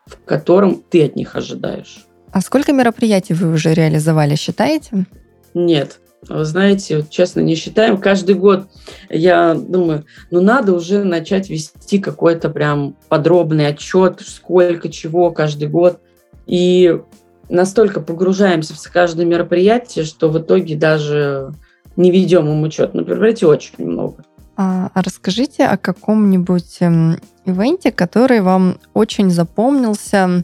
в 0.06 0.18
котором 0.26 0.84
ты 0.90 1.06
от 1.06 1.16
них 1.16 1.38
ожидаешь. 1.38 2.09
А 2.32 2.42
сколько 2.42 2.74
мероприятий 2.74 3.34
вы 3.34 3.52
уже 3.52 3.74
реализовали, 3.74 4.36
считаете? 4.36 5.06
Нет. 5.54 6.00
Вы 6.28 6.44
знаете, 6.44 6.98
вот, 6.98 7.10
честно, 7.10 7.40
не 7.40 7.56
считаем. 7.56 7.98
Каждый 7.98 8.36
год 8.36 8.68
я 9.10 9.54
думаю, 9.56 10.06
ну 10.32 10.42
надо 10.42 10.74
уже 10.74 11.04
начать 11.04 11.50
вести 11.50 12.00
какой-то 12.00 12.50
прям 12.50 12.98
подробный 13.08 13.68
отчет, 13.68 14.22
сколько 14.26 14.90
чего 14.90 15.32
каждый 15.32 15.70
год. 15.70 16.00
И 16.46 17.00
настолько 17.48 18.02
погружаемся 18.02 18.74
в 18.74 18.92
каждое 18.92 19.26
мероприятие, 19.26 20.04
что 20.04 20.30
в 20.30 20.38
итоге 20.40 20.76
даже 20.76 21.54
не 21.96 22.12
ведем 22.12 22.48
им 22.50 22.64
учет. 22.64 22.94
Но 22.94 23.02
мероприятий 23.02 23.46
очень 23.46 23.76
много. 23.78 24.24
А, 24.58 24.92
а 24.94 25.02
расскажите 25.02 25.66
о 25.68 25.78
каком-нибудь 25.78 26.78
эм, 26.82 27.18
ивенте, 27.46 27.94
который 27.94 28.42
вам 28.42 28.80
очень 28.94 29.30
запомнился, 29.30 30.44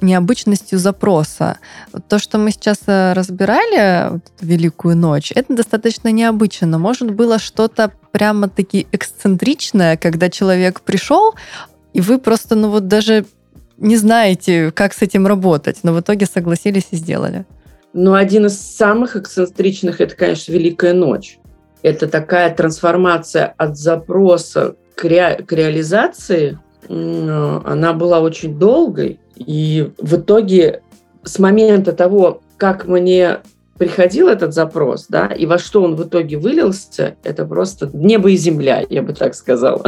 необычностью 0.00 0.78
запроса. 0.78 1.58
То, 2.08 2.18
что 2.18 2.38
мы 2.38 2.50
сейчас 2.50 2.78
э, 2.86 3.12
разбирали, 3.12 4.12
вот 4.12 4.22
Великую 4.40 4.96
ночь, 4.96 5.32
это 5.34 5.54
достаточно 5.54 6.12
необычно. 6.12 6.78
Может, 6.78 7.12
было 7.12 7.38
что-то 7.38 7.92
прямо-таки 8.12 8.86
эксцентричное, 8.92 9.96
когда 9.96 10.30
человек 10.30 10.80
пришел, 10.80 11.34
и 11.92 12.00
вы 12.00 12.18
просто, 12.18 12.54
ну 12.54 12.70
вот 12.70 12.88
даже 12.88 13.24
не 13.78 13.96
знаете, 13.96 14.70
как 14.70 14.94
с 14.94 15.02
этим 15.02 15.26
работать, 15.26 15.78
но 15.82 15.92
в 15.92 16.00
итоге 16.00 16.26
согласились 16.26 16.88
и 16.90 16.96
сделали. 16.96 17.44
Ну, 17.92 18.14
один 18.14 18.46
из 18.46 18.58
самых 18.58 19.16
эксцентричных– 19.16 20.00
это, 20.00 20.14
конечно, 20.14 20.52
«Великая 20.52 20.94
ночь». 20.94 21.38
Это 21.82 22.06
такая 22.06 22.54
трансформация 22.54 23.54
от 23.56 23.76
запроса 23.76 24.76
к, 24.94 25.04
ре- 25.04 25.42
к 25.46 25.52
реализации. 25.52 26.58
Она 26.88 27.92
была 27.92 28.20
очень 28.20 28.58
долгой, 28.58 29.18
и 29.46 29.92
в 29.98 30.16
итоге 30.16 30.82
с 31.24 31.38
момента 31.38 31.92
того, 31.92 32.40
как 32.56 32.86
мне 32.86 33.38
приходил 33.78 34.28
этот 34.28 34.54
запрос, 34.54 35.06
да, 35.08 35.26
и 35.26 35.46
во 35.46 35.58
что 35.58 35.82
он 35.82 35.96
в 35.96 36.04
итоге 36.04 36.38
вылился, 36.38 37.16
это 37.24 37.44
просто 37.44 37.90
небо 37.92 38.30
и 38.30 38.36
земля, 38.36 38.84
я 38.88 39.02
бы 39.02 39.12
так 39.12 39.34
сказала. 39.34 39.82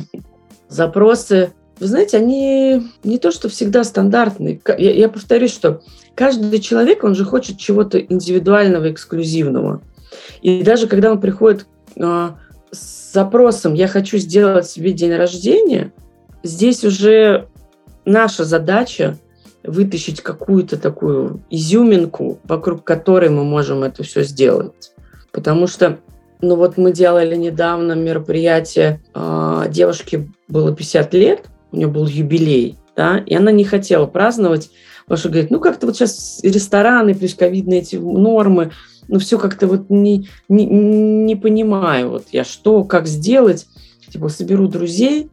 Запросы, 0.68 1.52
вы 1.78 1.86
знаете, 1.86 2.16
они 2.16 2.90
не 3.04 3.18
то, 3.18 3.30
что 3.30 3.48
всегда 3.48 3.84
стандартные. 3.84 4.60
Я, 4.78 4.92
я 4.92 5.08
повторюсь, 5.08 5.52
что 5.52 5.82
каждый 6.14 6.60
человек, 6.60 7.04
он 7.04 7.14
же 7.14 7.24
хочет 7.24 7.58
чего-то 7.58 7.98
индивидуального, 7.98 8.90
эксклюзивного. 8.90 9.80
И 10.42 10.62
даже 10.62 10.86
когда 10.86 11.12
он 11.12 11.20
приходит 11.20 11.66
э, 11.96 12.30
с 12.70 13.12
запросом 13.12 13.74
«я 13.74 13.88
хочу 13.88 14.18
сделать 14.18 14.66
себе 14.66 14.92
день 14.92 15.14
рождения», 15.14 15.92
здесь 16.42 16.84
уже 16.84 17.48
наша 18.04 18.44
задача 18.44 19.18
вытащить 19.62 20.20
какую-то 20.22 20.78
такую 20.78 21.42
изюминку, 21.50 22.38
вокруг 22.44 22.84
которой 22.84 23.28
мы 23.28 23.44
можем 23.44 23.82
это 23.82 24.02
все 24.02 24.22
сделать. 24.22 24.92
Потому 25.32 25.66
что, 25.66 25.98
ну 26.40 26.56
вот 26.56 26.76
мы 26.76 26.92
делали 26.92 27.36
недавно 27.36 27.92
мероприятие, 27.92 29.02
э, 29.14 29.64
девушке 29.68 30.28
было 30.48 30.74
50 30.74 31.14
лет, 31.14 31.44
у 31.72 31.76
нее 31.76 31.88
был 31.88 32.06
юбилей, 32.06 32.78
да, 32.96 33.18
и 33.18 33.34
она 33.34 33.52
не 33.52 33.64
хотела 33.64 34.06
праздновать, 34.06 34.70
потому 35.04 35.18
что 35.18 35.28
говорит, 35.28 35.50
ну 35.50 35.60
как-то 35.60 35.86
вот 35.86 35.96
сейчас 35.96 36.40
рестораны, 36.42 37.14
плюс 37.14 37.34
ковидные 37.34 37.80
эти 37.80 37.96
нормы, 37.96 38.72
ну 39.08 39.18
все 39.18 39.38
как-то 39.38 39.66
вот 39.66 39.90
не, 39.90 40.28
не, 40.48 40.66
не 40.66 41.36
понимаю, 41.36 42.10
вот 42.10 42.24
я 42.32 42.44
что, 42.44 42.84
как 42.84 43.06
сделать, 43.06 43.66
типа 44.10 44.28
соберу 44.28 44.68
друзей, 44.68 45.30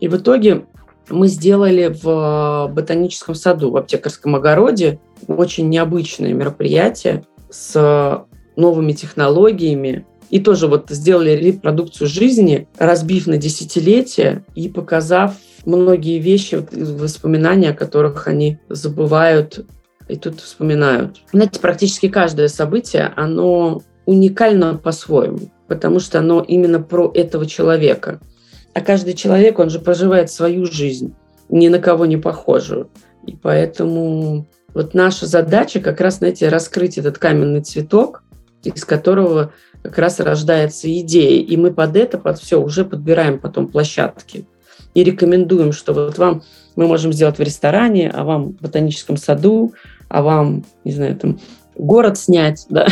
и 0.00 0.08
в 0.08 0.16
итоге 0.16 0.66
мы 1.08 1.28
сделали 1.28 1.94
в 2.02 2.70
ботаническом 2.72 3.34
саду, 3.34 3.70
в 3.70 3.76
аптекарском 3.76 4.36
огороде 4.36 5.00
очень 5.28 5.68
необычное 5.68 6.32
мероприятие 6.32 7.24
с 7.50 8.26
новыми 8.56 8.92
технологиями. 8.92 10.06
И 10.30 10.40
тоже 10.40 10.66
вот 10.66 10.86
сделали 10.88 11.30
репродукцию 11.30 12.08
жизни, 12.08 12.66
разбив 12.78 13.26
на 13.26 13.36
десятилетия 13.36 14.44
и 14.54 14.68
показав 14.68 15.34
многие 15.64 16.18
вещи, 16.18 16.66
воспоминания, 16.72 17.70
о 17.70 17.74
которых 17.74 18.26
они 18.26 18.58
забывают 18.68 19.64
и 20.08 20.16
тут 20.16 20.40
вспоминают. 20.40 21.20
Знаете, 21.32 21.60
практически 21.60 22.08
каждое 22.08 22.48
событие, 22.48 23.12
оно 23.16 23.82
уникально 24.06 24.74
по-своему, 24.76 25.50
потому 25.68 26.00
что 26.00 26.18
оно 26.18 26.40
именно 26.40 26.80
про 26.80 27.10
этого 27.14 27.46
человека– 27.46 28.20
а 28.74 28.80
каждый 28.80 29.14
человек, 29.14 29.58
он 29.58 29.70
же 29.70 29.78
проживает 29.78 30.30
свою 30.30 30.66
жизнь, 30.66 31.14
ни 31.48 31.68
на 31.68 31.78
кого 31.78 32.06
не 32.06 32.16
похожую. 32.16 32.90
И 33.24 33.36
поэтому 33.36 34.46
вот 34.74 34.92
наша 34.92 35.26
задача 35.26 35.80
как 35.80 36.00
раз, 36.00 36.18
знаете, 36.18 36.48
раскрыть 36.48 36.98
этот 36.98 37.18
каменный 37.18 37.62
цветок, 37.62 38.24
из 38.64 38.84
которого 38.84 39.52
как 39.82 39.98
раз 39.98 40.18
рождается 40.18 40.92
идея. 41.00 41.42
И 41.42 41.56
мы 41.56 41.72
под 41.72 41.96
это, 41.96 42.18
под 42.18 42.38
все 42.38 42.60
уже 42.60 42.84
подбираем 42.84 43.38
потом 43.38 43.68
площадки. 43.68 44.46
И 44.94 45.04
рекомендуем, 45.04 45.72
что 45.72 45.92
вот 45.92 46.18
вам 46.18 46.42
мы 46.74 46.86
можем 46.88 47.12
сделать 47.12 47.38
в 47.38 47.42
ресторане, 47.42 48.10
а 48.10 48.24
вам 48.24 48.54
в 48.54 48.62
ботаническом 48.62 49.16
саду, 49.16 49.72
а 50.08 50.22
вам, 50.22 50.64
не 50.84 50.92
знаю, 50.92 51.16
там 51.16 51.38
город 51.76 52.18
снять, 52.18 52.66
да. 52.68 52.88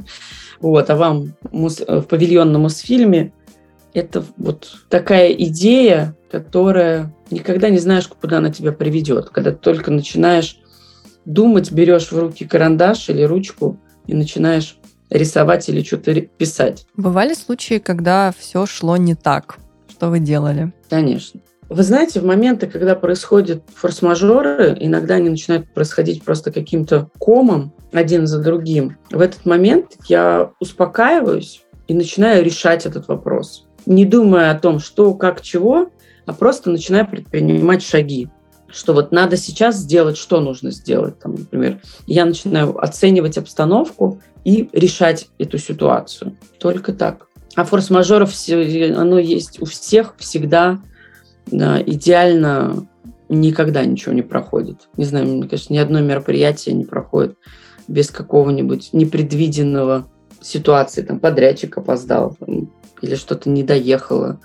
вот, 0.60 0.88
а 0.90 0.96
вам 0.96 1.32
в 1.42 2.02
павильонном 2.02 2.62
Мосфильме 2.62 3.32
это 3.96 4.22
вот 4.36 4.76
такая 4.90 5.32
идея, 5.32 6.14
которая 6.30 7.14
никогда 7.30 7.70
не 7.70 7.78
знаешь, 7.78 8.06
куда 8.08 8.38
она 8.38 8.50
тебя 8.50 8.72
приведет. 8.72 9.30
Когда 9.30 9.52
ты 9.52 9.56
только 9.56 9.90
начинаешь 9.90 10.58
думать, 11.24 11.72
берешь 11.72 12.12
в 12.12 12.18
руки 12.18 12.44
карандаш 12.44 13.08
или 13.08 13.22
ручку 13.22 13.80
и 14.06 14.14
начинаешь 14.14 14.78
рисовать 15.08 15.68
или 15.70 15.82
что-то 15.82 16.20
писать. 16.20 16.86
Бывали 16.96 17.32
случаи, 17.32 17.78
когда 17.78 18.32
все 18.36 18.66
шло 18.66 18.98
не 18.98 19.14
так? 19.14 19.56
Что 19.88 20.10
вы 20.10 20.18
делали? 20.18 20.72
Конечно. 20.90 21.40
Вы 21.70 21.82
знаете, 21.82 22.20
в 22.20 22.24
моменты, 22.24 22.66
когда 22.66 22.94
происходят 22.94 23.62
форс-мажоры, 23.74 24.76
иногда 24.78 25.14
они 25.14 25.30
начинают 25.30 25.72
происходить 25.72 26.22
просто 26.22 26.52
каким-то 26.52 27.08
комом 27.18 27.72
один 27.92 28.26
за 28.26 28.40
другим. 28.40 28.98
В 29.10 29.20
этот 29.20 29.46
момент 29.46 29.96
я 30.06 30.52
успокаиваюсь 30.60 31.64
и 31.88 31.94
начинаю 31.94 32.44
решать 32.44 32.84
этот 32.84 33.08
вопрос 33.08 33.65
не 33.86 34.04
думая 34.04 34.50
о 34.50 34.58
том, 34.58 34.78
что, 34.78 35.14
как, 35.14 35.40
чего, 35.40 35.90
а 36.26 36.32
просто 36.32 36.70
начиная 36.70 37.04
предпринимать 37.04 37.82
шаги 37.82 38.28
что 38.68 38.92
вот 38.92 39.12
надо 39.12 39.36
сейчас 39.36 39.76
сделать, 39.76 40.16
что 40.16 40.40
нужно 40.40 40.70
сделать. 40.70 41.18
Там, 41.18 41.36
например, 41.36 41.80
я 42.06 42.24
начинаю 42.24 42.76
оценивать 42.82 43.38
обстановку 43.38 44.20
и 44.44 44.68
решать 44.72 45.28
эту 45.38 45.56
ситуацию. 45.56 46.36
Только 46.58 46.92
так. 46.92 47.28
А 47.54 47.64
форс-мажоров 47.64 48.32
оно 48.96 49.18
есть 49.18 49.62
у 49.62 49.64
всех 49.64 50.14
всегда 50.18 50.80
да, 51.46 51.80
идеально 51.80 52.86
никогда 53.28 53.84
ничего 53.84 54.12
не 54.12 54.22
проходит. 54.22 54.88
Не 54.96 55.04
знаю, 55.04 55.26
мне 55.26 55.48
кажется, 55.48 55.72
ни 55.72 55.78
одно 55.78 56.00
мероприятие 56.00 56.74
не 56.74 56.84
проходит 56.84 57.36
без 57.88 58.10
какого-нибудь 58.10 58.90
непредвиденного 58.92 60.06
ситуации. 60.40 61.02
Там 61.02 61.18
подрядчик 61.18 61.78
опоздал, 61.78 62.36
там, 62.38 62.70
или 63.06 63.14
что-то 63.14 63.48
не 63.48 63.62
доехало 63.62 64.40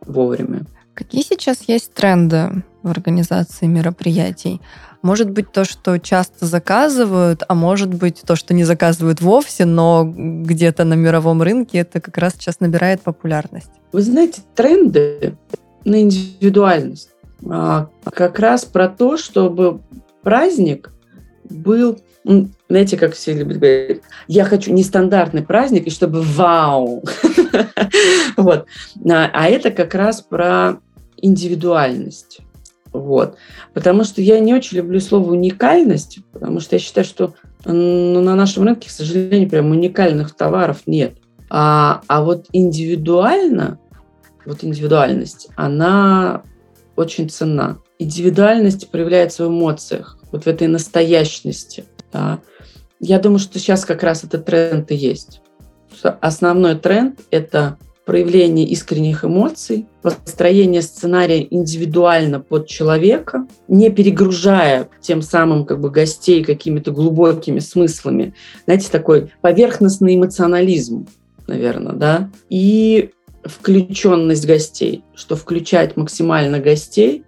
вовремя. 0.00 0.66
Какие 0.94 1.22
сейчас 1.22 1.64
есть 1.66 1.92
тренды 1.92 2.62
в 2.82 2.88
организации 2.88 3.66
мероприятий? 3.66 4.60
Может 5.02 5.28
быть, 5.30 5.52
то, 5.52 5.64
что 5.64 5.98
часто 5.98 6.46
заказывают, 6.46 7.42
а 7.48 7.54
может 7.54 7.92
быть, 7.92 8.22
то, 8.24 8.36
что 8.36 8.54
не 8.54 8.64
заказывают 8.64 9.20
вовсе, 9.20 9.64
но 9.64 10.04
где-то 10.06 10.84
на 10.84 10.94
мировом 10.94 11.42
рынке 11.42 11.78
это 11.78 12.00
как 12.00 12.16
раз 12.16 12.34
сейчас 12.34 12.60
набирает 12.60 13.02
популярность. 13.02 13.70
Вы 13.92 14.02
знаете, 14.02 14.42
тренды 14.54 15.36
на 15.84 16.00
индивидуальность 16.00 17.10
а, 17.50 17.88
как 18.04 18.38
раз 18.38 18.64
про 18.64 18.88
то, 18.88 19.16
чтобы 19.16 19.80
праздник 20.22 20.90
был 21.50 22.00
знаете, 22.74 22.96
как 22.96 23.14
все 23.14 23.34
любят 23.34 23.58
говорить, 23.58 24.02
я 24.26 24.44
хочу 24.44 24.72
нестандартный 24.72 25.42
праздник, 25.42 25.86
и 25.86 25.90
чтобы 25.90 26.22
вау. 26.22 27.04
вот. 28.36 28.66
А, 29.08 29.30
а 29.32 29.46
это 29.46 29.70
как 29.70 29.94
раз 29.94 30.20
про 30.20 30.80
индивидуальность. 31.16 32.40
Вот. 32.92 33.36
Потому 33.74 34.02
что 34.02 34.20
я 34.20 34.40
не 34.40 34.52
очень 34.52 34.78
люблю 34.78 34.98
слово 34.98 35.30
уникальность, 35.30 36.18
потому 36.32 36.58
что 36.58 36.74
я 36.74 36.80
считаю, 36.80 37.04
что 37.04 37.34
ну, 37.64 38.20
на 38.20 38.34
нашем 38.34 38.64
рынке, 38.64 38.88
к 38.88 38.92
сожалению, 38.92 39.48
прям 39.48 39.70
уникальных 39.70 40.34
товаров 40.34 40.82
нет. 40.86 41.14
А, 41.50 42.00
а 42.08 42.24
вот 42.24 42.46
индивидуально, 42.52 43.78
вот 44.44 44.64
индивидуальность, 44.64 45.46
она 45.54 46.42
очень 46.96 47.30
ценна. 47.30 47.78
Индивидуальность 48.00 48.90
проявляется 48.90 49.46
в 49.46 49.48
эмоциях, 49.50 50.18
вот 50.32 50.42
в 50.42 50.46
этой 50.48 50.66
настоящности. 50.66 51.84
Да. 52.12 52.40
Я 53.06 53.18
думаю, 53.18 53.38
что 53.38 53.58
сейчас 53.58 53.84
как 53.84 54.02
раз 54.02 54.24
этот 54.24 54.46
тренд 54.46 54.90
и 54.90 54.94
есть. 54.94 55.42
Основной 56.22 56.74
тренд– 56.74 57.20
это 57.30 57.76
проявление 58.06 58.66
искренних 58.66 59.26
эмоций, 59.26 59.86
построение 60.00 60.80
сценария 60.80 61.46
индивидуально 61.50 62.40
под 62.40 62.66
человека, 62.66 63.46
не 63.68 63.90
перегружая 63.90 64.88
тем 65.02 65.20
самым 65.20 65.66
как 65.66 65.82
бы 65.82 65.90
гостей 65.90 66.42
какими-то 66.42 66.92
глубокими 66.92 67.58
смыслами. 67.58 68.34
Знаете, 68.64 68.88
такой 68.90 69.30
поверхностный 69.42 70.16
эмоционализм, 70.16 71.06
наверное, 71.46 71.92
да, 71.92 72.30
и 72.48 73.10
включенность 73.44 74.46
гостей, 74.46 75.04
что 75.14 75.36
включать 75.36 75.98
максимально 75.98 76.58
гостей 76.58 77.24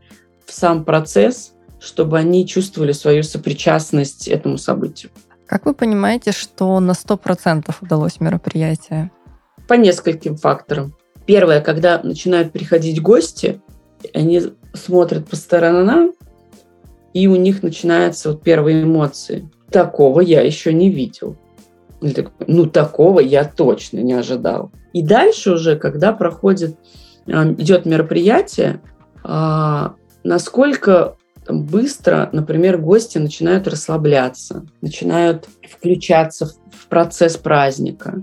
в 0.46 0.54
сам 0.54 0.86
процесс, 0.86 1.52
чтобы 1.78 2.16
они 2.16 2.46
чувствовали 2.46 2.92
свою 2.92 3.22
сопричастность 3.22 4.26
этому 4.26 4.56
событию. 4.56 5.10
Как 5.46 5.64
вы 5.64 5.74
понимаете, 5.74 6.32
что 6.32 6.78
на 6.80 6.92
100% 6.92 7.74
удалось 7.80 8.20
мероприятие? 8.20 9.10
По 9.68 9.74
нескольким 9.74 10.36
факторам. 10.36 10.94
Первое, 11.24 11.60
когда 11.60 12.00
начинают 12.02 12.52
приходить 12.52 13.00
гости, 13.00 13.60
они 14.12 14.42
смотрят 14.74 15.28
по 15.28 15.36
сторонам, 15.36 16.12
и 17.14 17.28
у 17.28 17.36
них 17.36 17.62
начинаются 17.62 18.30
вот 18.30 18.42
первые 18.42 18.82
эмоции. 18.82 19.48
Такого 19.70 20.20
я 20.20 20.42
еще 20.42 20.72
не 20.72 20.90
видел. 20.90 21.36
Ну, 22.46 22.66
такого 22.66 23.20
я 23.20 23.44
точно 23.44 24.00
не 24.00 24.12
ожидал. 24.12 24.70
И 24.92 25.02
дальше 25.02 25.52
уже, 25.52 25.76
когда 25.76 26.12
проходит, 26.12 26.76
а, 27.26 27.50
идет 27.52 27.86
мероприятие, 27.86 28.80
а, 29.24 29.94
насколько 30.22 31.15
быстро, 31.48 32.28
например, 32.32 32.78
гости 32.78 33.18
начинают 33.18 33.68
расслабляться, 33.68 34.66
начинают 34.80 35.48
включаться 35.68 36.46
в 36.46 36.86
процесс 36.88 37.36
праздника. 37.36 38.22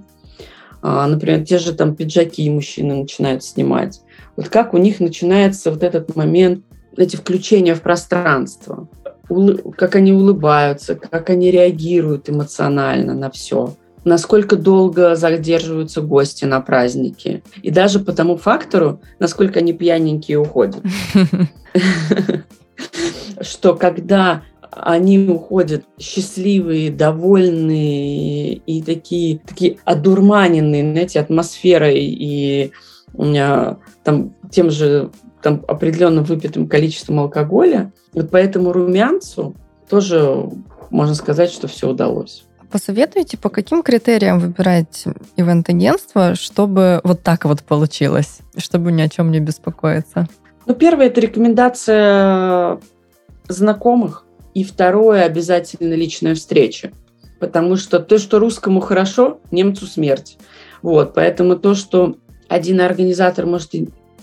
А, 0.82 1.08
например, 1.08 1.46
те 1.46 1.60
же 1.60 1.74
там 1.74 1.96
пиджаки 1.96 2.50
мужчины 2.50 2.96
начинают 2.96 3.44
снимать. 3.44 4.02
Вот 4.36 4.50
как 4.50 4.74
у 4.74 4.78
них 4.78 5.00
начинается 5.00 5.72
вот 5.72 5.84
этот 5.84 6.16
момент, 6.16 6.66
эти 6.98 7.16
включения 7.16 7.74
в 7.74 7.82
пространство, 7.82 8.88
как 9.78 9.96
они 9.96 10.12
улыбаются, 10.14 10.96
как 10.96 11.30
они 11.30 11.50
реагируют 11.52 12.30
эмоционально 12.30 13.14
на 13.14 13.32
все 13.32 13.76
насколько 14.06 14.56
долго 14.56 15.16
задерживаются 15.16 16.02
гости 16.02 16.46
на 16.46 16.62
празднике. 16.62 17.44
И 17.62 17.72
даже 17.72 18.00
по 18.00 18.12
тому 18.12 18.38
фактору, 18.38 19.02
насколько 19.20 19.60
они 19.60 19.74
пьяненькие 19.74 20.40
уходят. 20.40 20.82
что 23.42 23.76
когда 23.76 24.44
они 24.72 25.20
уходят 25.28 25.86
счастливые, 26.00 26.90
довольные 26.92 28.54
и 28.54 28.82
такие, 28.82 29.40
такие 29.40 29.78
одурманенные, 29.86 30.92
знаете, 30.92 31.20
атмосферой 31.20 32.00
и 32.00 32.72
там, 34.04 34.34
тем 34.50 34.72
же 34.72 35.12
там, 35.44 35.64
определенным 35.68 36.24
выпитым 36.24 36.68
количеством 36.68 37.20
алкоголя. 37.20 37.92
Вот 38.14 38.32
по 38.32 38.38
этому 38.38 38.72
румянцу 38.72 39.56
тоже 39.90 40.50
можно 40.90 41.14
сказать, 41.14 41.52
что 41.52 41.68
все 41.68 41.90
удалось. 41.90 42.46
Посоветуйте, 42.72 43.38
по 43.38 43.50
каким 43.50 43.84
критериям 43.84 44.40
выбирать 44.40 45.06
ивент-агентство, 45.36 46.34
чтобы 46.34 47.02
вот 47.04 47.22
так 47.22 47.46
вот 47.46 47.62
получилось, 47.62 48.40
чтобы 48.58 48.92
ни 48.92 49.02
о 49.04 49.10
чем 49.10 49.30
не 49.30 49.40
беспокоиться? 49.40 50.28
Ну, 50.66 50.76
первое– 50.76 51.06
это 51.08 51.22
рекомендация 51.22 52.80
знакомых, 53.48 54.26
и 54.54 54.64
второе 54.64 55.24
обязательно 55.24 55.94
личная 55.94 56.36
встреча. 56.36 56.92
Потому 57.40 57.76
что 57.76 58.00
то, 58.00 58.18
что 58.18 58.40
русскому 58.40 58.80
хорошо, 58.80 59.42
немцу 59.52 59.86
смерть. 59.86 60.38
Вот, 60.82 61.14
поэтому 61.14 61.58
то, 61.58 61.76
что 61.76 62.16
один 62.48 62.80
организатор 62.82 63.46
может 63.46 63.72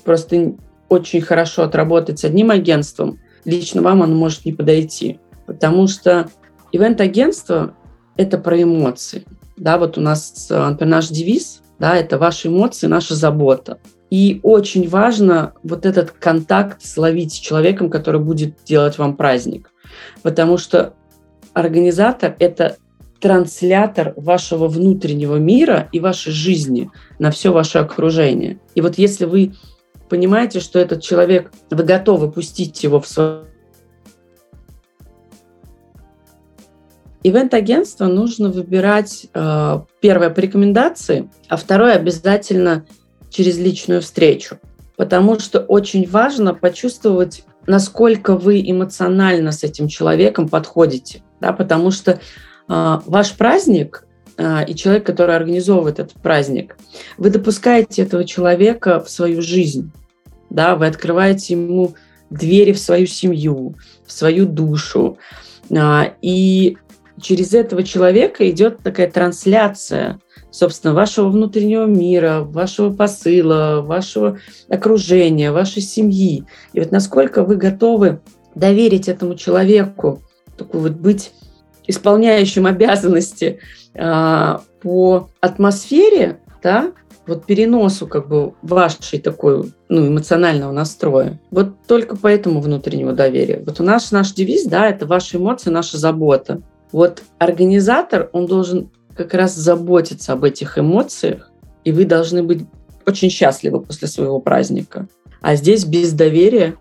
просто 0.04 0.54
очень 0.88 1.20
хорошо 1.20 1.62
отработать 1.62 2.18
с 2.18 2.24
одним 2.24 2.50
агентством, 2.50 3.18
лично 3.44 3.82
вам 3.82 4.02
оно 4.02 4.14
может 4.14 4.44
не 4.44 4.52
подойти. 4.52 5.20
Потому 5.46 5.86
что 5.88 6.30
ивент-агентство– 6.72 7.74
это 8.16 8.38
про 8.38 8.62
эмоции. 8.62 9.24
Да, 9.56 9.76
вот 9.76 9.98
у 9.98 10.00
нас, 10.00 10.46
например, 10.48 10.96
наш 10.96 11.08
девиз, 11.08 11.60
да, 11.78 11.96
это 11.96 12.18
ваши 12.18 12.48
эмоции, 12.48 12.86
наша 12.86 13.14
забота. 13.14 13.78
И 14.10 14.40
очень 14.42 14.88
важно 14.88 15.54
вот 15.62 15.86
этот 15.86 16.10
контакт 16.10 16.84
словить 16.84 17.32
с 17.34 17.36
человеком, 17.36 17.90
который 17.90 18.20
будет 18.20 18.56
делать 18.64 18.98
вам 18.98 19.16
праздник. 19.16 19.70
Потому 20.22 20.58
что 20.58 20.94
организатор– 21.54 22.34
это 22.38 22.76
транслятор 23.20 24.14
вашего 24.16 24.66
внутреннего 24.66 25.36
мира 25.36 25.88
и 25.92 26.00
вашей 26.00 26.32
жизни 26.32 26.90
на 27.18 27.30
все 27.30 27.52
ваше 27.52 27.78
окружение. 27.78 28.58
И 28.74 28.80
вот 28.80 28.98
если 28.98 29.26
вы 29.26 29.54
понимаете, 30.08 30.58
что 30.58 30.78
этот 30.78 31.02
человек, 31.02 31.52
вы 31.70 31.84
готовы 31.84 32.30
пустить 32.32 32.82
его 32.82 33.00
в 33.00 33.06
свое 33.06 33.44
Ивент-агентство 37.22 38.06
нужно 38.06 38.48
выбирать 38.48 39.26
э, 39.34 39.80
первое 40.00 40.30
по 40.30 40.40
рекомендации, 40.40 41.30
а 41.50 41.58
второе 41.58 41.96
обязательно 41.96 42.86
через 43.30 43.58
личную 43.58 44.02
встречу. 44.02 44.58
Потому 44.96 45.38
что 45.38 45.60
очень 45.60 46.06
важно 46.06 46.52
почувствовать, 46.52 47.44
насколько 47.66 48.36
вы 48.36 48.60
эмоционально 48.60 49.52
с 49.52 49.64
этим 49.64 49.88
человеком 49.88 50.48
подходите. 50.48 51.22
Да, 51.40 51.54
потому 51.54 51.90
что 51.90 52.12
э, 52.12 52.18
ваш 52.68 53.32
праздник 53.32 54.04
а, 54.42 54.62
и 54.62 54.74
человек, 54.74 55.04
который 55.04 55.36
организовывает 55.36 55.98
этот 55.98 56.14
праздник, 56.14 56.78
вы 57.18 57.28
допускаете 57.28 58.02
этого 58.02 58.24
человека 58.24 59.00
в 59.00 59.10
свою 59.10 59.42
жизнь, 59.42 59.90
да, 60.48 60.76
вы 60.76 60.86
открываете 60.86 61.54
ему 61.54 61.94
двери 62.30 62.72
в 62.72 62.78
свою 62.78 63.06
семью, 63.06 63.74
в 64.06 64.12
свою 64.12 64.46
душу, 64.46 65.18
а, 65.70 66.14
и 66.22 66.78
через 67.20 67.54
этого 67.54 67.82
человека 67.82 68.48
идет 68.50 68.78
такая 68.82 69.10
трансляция, 69.10 70.20
собственно, 70.50 70.94
вашего 70.94 71.28
внутреннего 71.28 71.84
мира, 71.84 72.40
вашего 72.40 72.92
посыла, 72.92 73.82
вашего 73.82 74.38
окружения, 74.68 75.52
вашей 75.52 75.82
семьи. 75.82 76.44
И 76.72 76.80
вот 76.80 76.90
насколько 76.90 77.44
вы 77.44 77.56
готовы 77.56 78.20
доверить 78.54 79.08
этому 79.08 79.34
человеку, 79.34 80.22
такой 80.56 80.80
вот 80.80 80.92
быть 80.92 81.32
исполняющим 81.86 82.66
обязанности 82.66 83.60
э, 83.94 84.58
по 84.82 85.30
атмосфере, 85.40 86.40
да, 86.62 86.92
вот 87.26 87.46
переносу 87.46 88.06
как 88.06 88.28
бы 88.28 88.54
вашей 88.62 89.20
такой 89.20 89.72
ну, 89.88 90.08
эмоционального 90.08 90.72
настроя. 90.72 91.40
Вот 91.50 91.86
только 91.86 92.16
по 92.16 92.26
этому 92.26 92.60
внутреннему 92.60 93.12
доверию. 93.12 93.62
Вот 93.64 93.80
у 93.80 93.84
нас 93.84 94.10
наш 94.10 94.32
девиз, 94.32 94.64
да, 94.64 94.88
это 94.88 95.06
ваши 95.06 95.36
эмоции, 95.36 95.70
наша 95.70 95.96
забота. 95.96 96.60
Вот 96.92 97.22
организатор, 97.38 98.28
он 98.32 98.46
должен 98.46 98.90
как 99.16 99.34
раз 99.34 99.54
заботиться 99.54 100.32
об 100.32 100.44
этих 100.44 100.78
эмоциях, 100.78 101.50
и 101.84 101.92
вы 101.92 102.04
должны 102.04 102.42
быть 102.42 102.66
очень 103.06 103.30
счастливы 103.30 103.80
после 103.80 104.08
своего 104.08 104.40
праздника. 104.40 105.08
А 105.40 105.56
здесь 105.56 105.84
без 105.84 106.12
доверия 106.12 106.76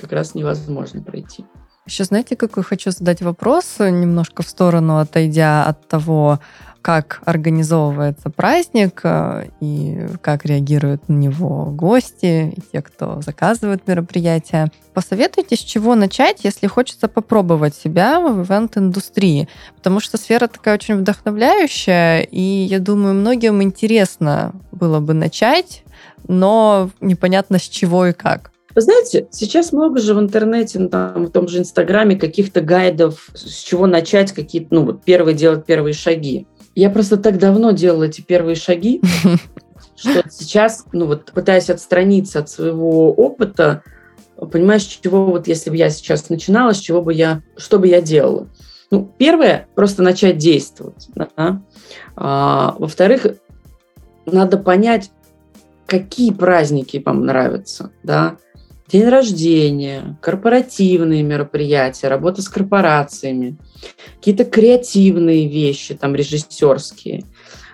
как 0.00 0.12
раз 0.12 0.34
невозможно 0.34 1.02
пройти. 1.02 1.44
Еще 1.86 2.04
знаете, 2.04 2.36
какой 2.36 2.64
хочу 2.64 2.90
задать 2.90 3.22
вопрос, 3.22 3.76
немножко 3.78 4.42
в 4.42 4.48
сторону 4.48 4.98
отойдя 4.98 5.64
от 5.64 5.86
того, 5.86 6.40
как 6.86 7.20
организовывается 7.24 8.30
праздник 8.30 9.00
э, 9.02 9.48
и 9.60 10.06
как 10.20 10.44
реагируют 10.44 11.08
на 11.08 11.14
него 11.14 11.64
гости 11.72 12.54
и 12.56 12.60
те, 12.60 12.80
кто 12.80 13.20
заказывает 13.22 13.88
мероприятия. 13.88 14.70
Посоветуйте, 14.94 15.56
с 15.56 15.58
чего 15.58 15.96
начать, 15.96 16.44
если 16.44 16.68
хочется 16.68 17.08
попробовать 17.08 17.74
себя 17.74 18.20
в 18.20 18.44
ивент-индустрии, 18.44 19.48
потому 19.76 19.98
что 19.98 20.16
сфера 20.16 20.46
такая 20.46 20.76
очень 20.76 20.94
вдохновляющая, 20.98 22.20
и 22.20 22.40
я 22.40 22.78
думаю, 22.78 23.14
многим 23.16 23.64
интересно 23.64 24.52
было 24.70 25.00
бы 25.00 25.12
начать, 25.12 25.82
но 26.28 26.90
непонятно 27.00 27.58
с 27.58 27.62
чего 27.62 28.06
и 28.06 28.12
как. 28.12 28.52
Вы 28.76 28.82
знаете, 28.82 29.26
сейчас 29.32 29.72
много 29.72 29.98
же 30.00 30.14
в 30.14 30.20
интернете, 30.20 30.78
ну, 30.78 30.88
там, 30.88 31.26
в 31.26 31.30
том 31.32 31.48
же 31.48 31.58
Инстаграме 31.58 32.14
каких-то 32.14 32.60
гайдов, 32.60 33.30
с 33.34 33.64
чего 33.64 33.88
начать, 33.88 34.30
какие-то, 34.30 34.68
ну, 34.72 34.84
вот 34.84 35.02
первые 35.02 35.34
делать 35.34 35.66
первые 35.66 35.94
шаги. 35.94 36.46
Я 36.76 36.90
просто 36.90 37.16
так 37.16 37.38
давно 37.38 37.70
делала 37.70 38.04
эти 38.04 38.20
первые 38.20 38.54
шаги, 38.54 39.00
что 39.96 40.22
сейчас, 40.30 40.84
ну 40.92 41.06
вот 41.06 41.32
пытаясь 41.32 41.70
отстраниться 41.70 42.40
от 42.40 42.50
своего 42.50 43.12
опыта, 43.12 43.82
понимаешь, 44.36 44.82
чего 44.82 45.24
вот 45.24 45.48
если 45.48 45.70
бы 45.70 45.76
я 45.76 45.88
сейчас 45.88 46.28
начинала, 46.28 46.74
с 46.74 46.78
чего 46.78 47.00
бы 47.00 47.14
я, 47.14 47.42
что 47.56 47.78
бы 47.78 47.88
я 47.88 48.02
делала. 48.02 48.48
Ну, 48.90 49.10
первое, 49.18 49.68
просто 49.74 50.02
начать 50.02 50.36
действовать. 50.36 51.08
Да? 51.14 51.62
А, 52.14 52.76
во-вторых, 52.78 53.26
надо 54.26 54.58
понять, 54.58 55.10
какие 55.86 56.30
праздники 56.30 57.02
вам 57.04 57.24
нравятся, 57.24 57.90
да, 58.02 58.36
день 58.88 59.08
рождения, 59.08 60.18
корпоративные 60.20 61.22
мероприятия, 61.22 62.08
работа 62.08 62.42
с 62.42 62.48
корпорациями, 62.48 63.56
какие-то 64.16 64.44
креативные 64.44 65.48
вещи, 65.48 65.94
там, 65.94 66.14
режиссерские, 66.14 67.24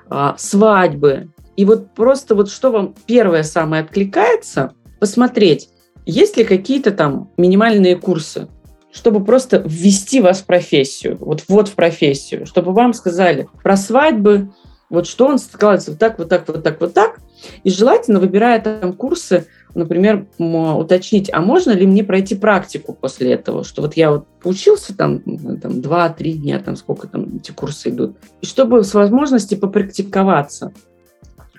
а, 0.09 0.37
свадьбы. 0.38 1.31
И 1.57 1.64
вот 1.64 1.94
просто 1.94 2.35
вот 2.35 2.51
что 2.51 2.70
вам 2.70 2.94
первое 3.07 3.42
самое 3.42 3.83
откликается, 3.83 4.72
посмотреть, 5.01 5.68
есть 6.07 6.37
ли 6.37 6.44
какие-то 6.44 6.90
там 6.90 7.31
минимальные 7.37 7.96
курсы, 7.96 8.48
чтобы 8.92 9.25
просто 9.25 9.62
ввести 9.64 10.20
вас 10.20 10.40
в 10.40 10.46
профессию, 10.46 11.16
вот 11.18 11.44
вот 11.48 11.68
в 11.68 11.75
профессию, 11.75 12.46
чтобы 12.46 12.72
вам 12.72 12.92
сказали 12.92 13.48
про 13.62 13.77
свадьбы, 13.77 14.51
вот 14.90 15.07
что 15.07 15.27
он 15.27 15.38
складывается 15.38 15.92
вот 15.92 16.01
так, 16.01 16.18
вот 16.18 16.29
так, 16.29 16.46
вот 16.46 16.62
так, 16.62 16.81
вот 16.81 16.92
так. 16.92 17.20
И 17.64 17.70
желательно, 17.70 18.20
выбирая 18.20 18.61
там 18.61 18.92
курсы, 18.92 19.46
например, 19.75 20.27
уточнить, 20.39 21.31
а 21.33 21.41
можно 21.41 21.71
ли 21.73 21.87
мне 21.87 22.05
пройти 22.05 22.35
практику 22.35 22.95
после 22.95 23.33
этого, 23.33 23.65
что 23.65 23.83
вот 23.83 23.95
я 23.95 24.11
вот 24.11 24.27
учился 24.45 24.97
там, 24.97 25.21
там 25.21 25.73
2-3 25.73 26.33
дня, 26.33 26.59
там 26.59 26.77
сколько 26.77 27.09
там 27.09 27.37
эти 27.37 27.53
курсы 27.53 27.91
идут, 27.91 28.17
и 28.41 28.47
чтобы 28.47 28.85
с 28.85 28.95
возможности 28.95 29.55
попрактиковаться. 29.55 30.73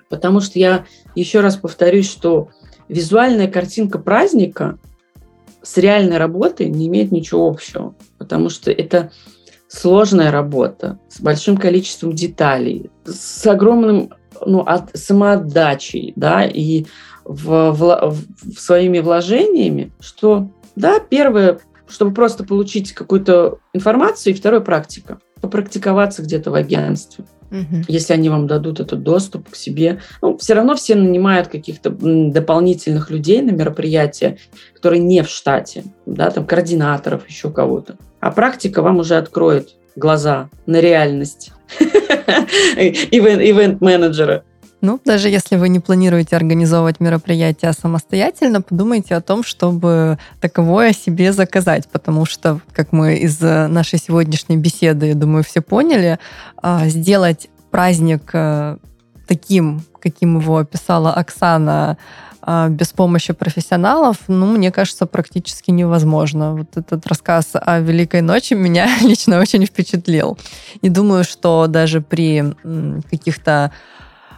Потому 0.10 0.42
что 0.42 0.60
я 0.60 0.86
еще 1.16 1.40
раз 1.40 1.56
повторюсь, 1.56 2.10
что 2.10 2.50
визуальная 2.88 3.48
картинка 3.48 3.98
праздника 3.98 4.78
с 5.64 5.78
реальной 5.78 6.18
работой 6.18 6.70
не 6.70 6.88
имеет 6.88 7.12
ничего 7.12 7.48
общего, 7.48 7.96
потому 8.18 8.50
что 8.50 8.72
это 8.72 9.12
сложная 9.68 10.30
работа 10.30 11.00
с 11.10 11.20
большим 11.20 11.58
количеством 11.58 12.14
деталей, 12.14 12.92
с 13.06 13.48
огромным 13.48 14.14
ну, 14.46 14.60
от, 14.60 14.96
самоотдачей, 14.96 16.14
да, 16.16 16.46
и 16.46 16.86
в, 17.26 17.72
в, 17.72 18.12
в 18.12 18.60
своими 18.60 19.00
вложениями, 19.00 19.92
что, 20.00 20.50
да, 20.76 21.00
первое, 21.00 21.60
чтобы 21.88 22.14
просто 22.14 22.44
получить 22.44 22.92
какую-то 22.94 23.58
информацию, 23.74 24.34
и 24.34 24.36
второе– 24.36 24.60
практика. 24.62 25.20
Попрактиковаться 25.42 26.22
где-то 26.22 26.52
в 26.52 26.56
агентстве. 26.56 27.26
Угу. 27.52 27.84
Если 27.88 28.14
они 28.14 28.30
вам 28.30 28.48
дадут 28.48 28.80
этот 28.80 29.04
доступ 29.04 29.50
к 29.52 29.56
себе. 29.56 30.00
Ну, 30.24 30.38
все 30.38 30.56
равно 30.56 30.76
все 30.76 30.96
нанимают 30.96 31.50
каких-то 31.50 31.92
дополнительных 31.92 33.12
людей 33.12 33.44
на 33.44 33.52
мероприятия, 33.52 34.40
которые 34.74 35.04
не 35.04 35.22
в 35.22 35.30
штате, 35.30 35.84
да, 36.08 36.32
там 36.32 36.48
координаторов, 36.48 37.30
еще 37.30 37.52
кого-то. 37.52 37.98
А 38.20 38.32
практика 38.32 38.82
вам 38.82 38.98
уже 38.98 39.18
откроет 39.18 39.76
глаза 39.96 40.50
на 40.66 40.82
реальность 40.82 41.52
ивент-менеджера. 41.80 44.44
Ну, 44.84 45.00
даже 45.06 45.30
если 45.30 45.56
вы 45.56 45.70
не 45.70 45.80
планируете 45.80 46.36
организовывать 46.36 47.00
мероприятие 47.00 47.72
самостоятельно, 47.72 48.62
подумайте 48.62 49.16
о 49.16 49.22
том, 49.22 49.42
чтобы 49.42 50.18
таковое 50.42 50.92
себе 50.92 51.32
заказать, 51.32 51.88
потому 51.88 52.26
что, 52.26 52.60
как 52.74 52.92
мы 52.92 53.16
из 53.16 53.40
нашей 53.40 53.98
сегодняшней 53.98 54.58
беседы, 54.58 55.06
я 55.06 55.16
думаю, 55.16 55.46
все 55.46 55.62
поняли, 55.62 56.20
а, 56.58 56.90
сделать 56.90 57.48
праздник 57.72 58.32
э, 58.34 58.76
таким, 59.26 59.84
каким 60.02 60.42
его 60.42 60.58
описала 60.58 61.14
Оксана, 61.14 61.98
а, 62.42 62.68
без 62.68 62.90
помощи 62.90 63.32
профессионалов, 63.32 64.18
ну, 64.28 64.48
мне 64.58 64.70
кажется, 64.70 65.06
практически 65.06 65.72
невозможно. 65.72 66.56
Вот 66.56 66.76
этот 66.76 67.08
рассказ 67.08 67.52
о 67.54 67.80
Великой 67.80 68.20
ночи 68.20 68.54
меня 68.54 68.90
лично 69.02 69.40
очень 69.40 69.66
впечатлил. 69.66 70.38
И 70.82 70.90
думаю, 70.90 71.24
что 71.24 71.68
даже 71.68 72.02
при 72.02 72.44
каких-то 73.10 73.72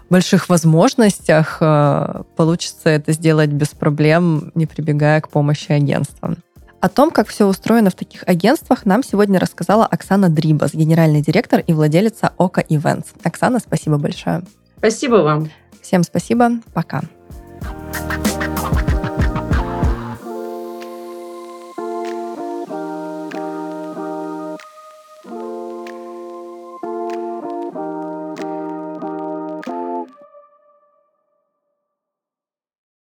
больших 0.09 0.49
возможностях 0.49 1.57
э, 1.61 2.23
получится 2.35 2.89
это 2.89 3.11
сделать 3.11 3.49
без 3.49 3.69
проблем, 3.69 4.51
не 4.55 4.65
прибегая 4.65 5.21
к 5.21 5.29
помощи 5.29 5.71
агентства. 5.71 6.35
О 6.81 6.89
том, 6.89 7.09
как 7.09 7.27
все 7.27 7.47
устроено 7.47 7.89
в 7.89 7.95
таких 7.95 8.23
агентствах, 8.27 8.85
нам 8.85 9.03
сегодня 9.03 9.39
рассказала 9.39 9.85
Оксана 9.85 10.29
Дрибас, 10.29 10.73
генеральный 10.73 11.21
директор 11.21 11.61
и 11.65 11.73
владелица 11.73 12.33
Ока 12.37 12.61
Events. 12.61 13.07
Оксана, 13.23 13.59
спасибо 13.59 13.97
большое. 13.97 14.43
Спасибо 14.77 15.15
вам. 15.15 15.49
Всем 15.81 16.03
спасибо. 16.03 16.51
Пока. 16.73 17.01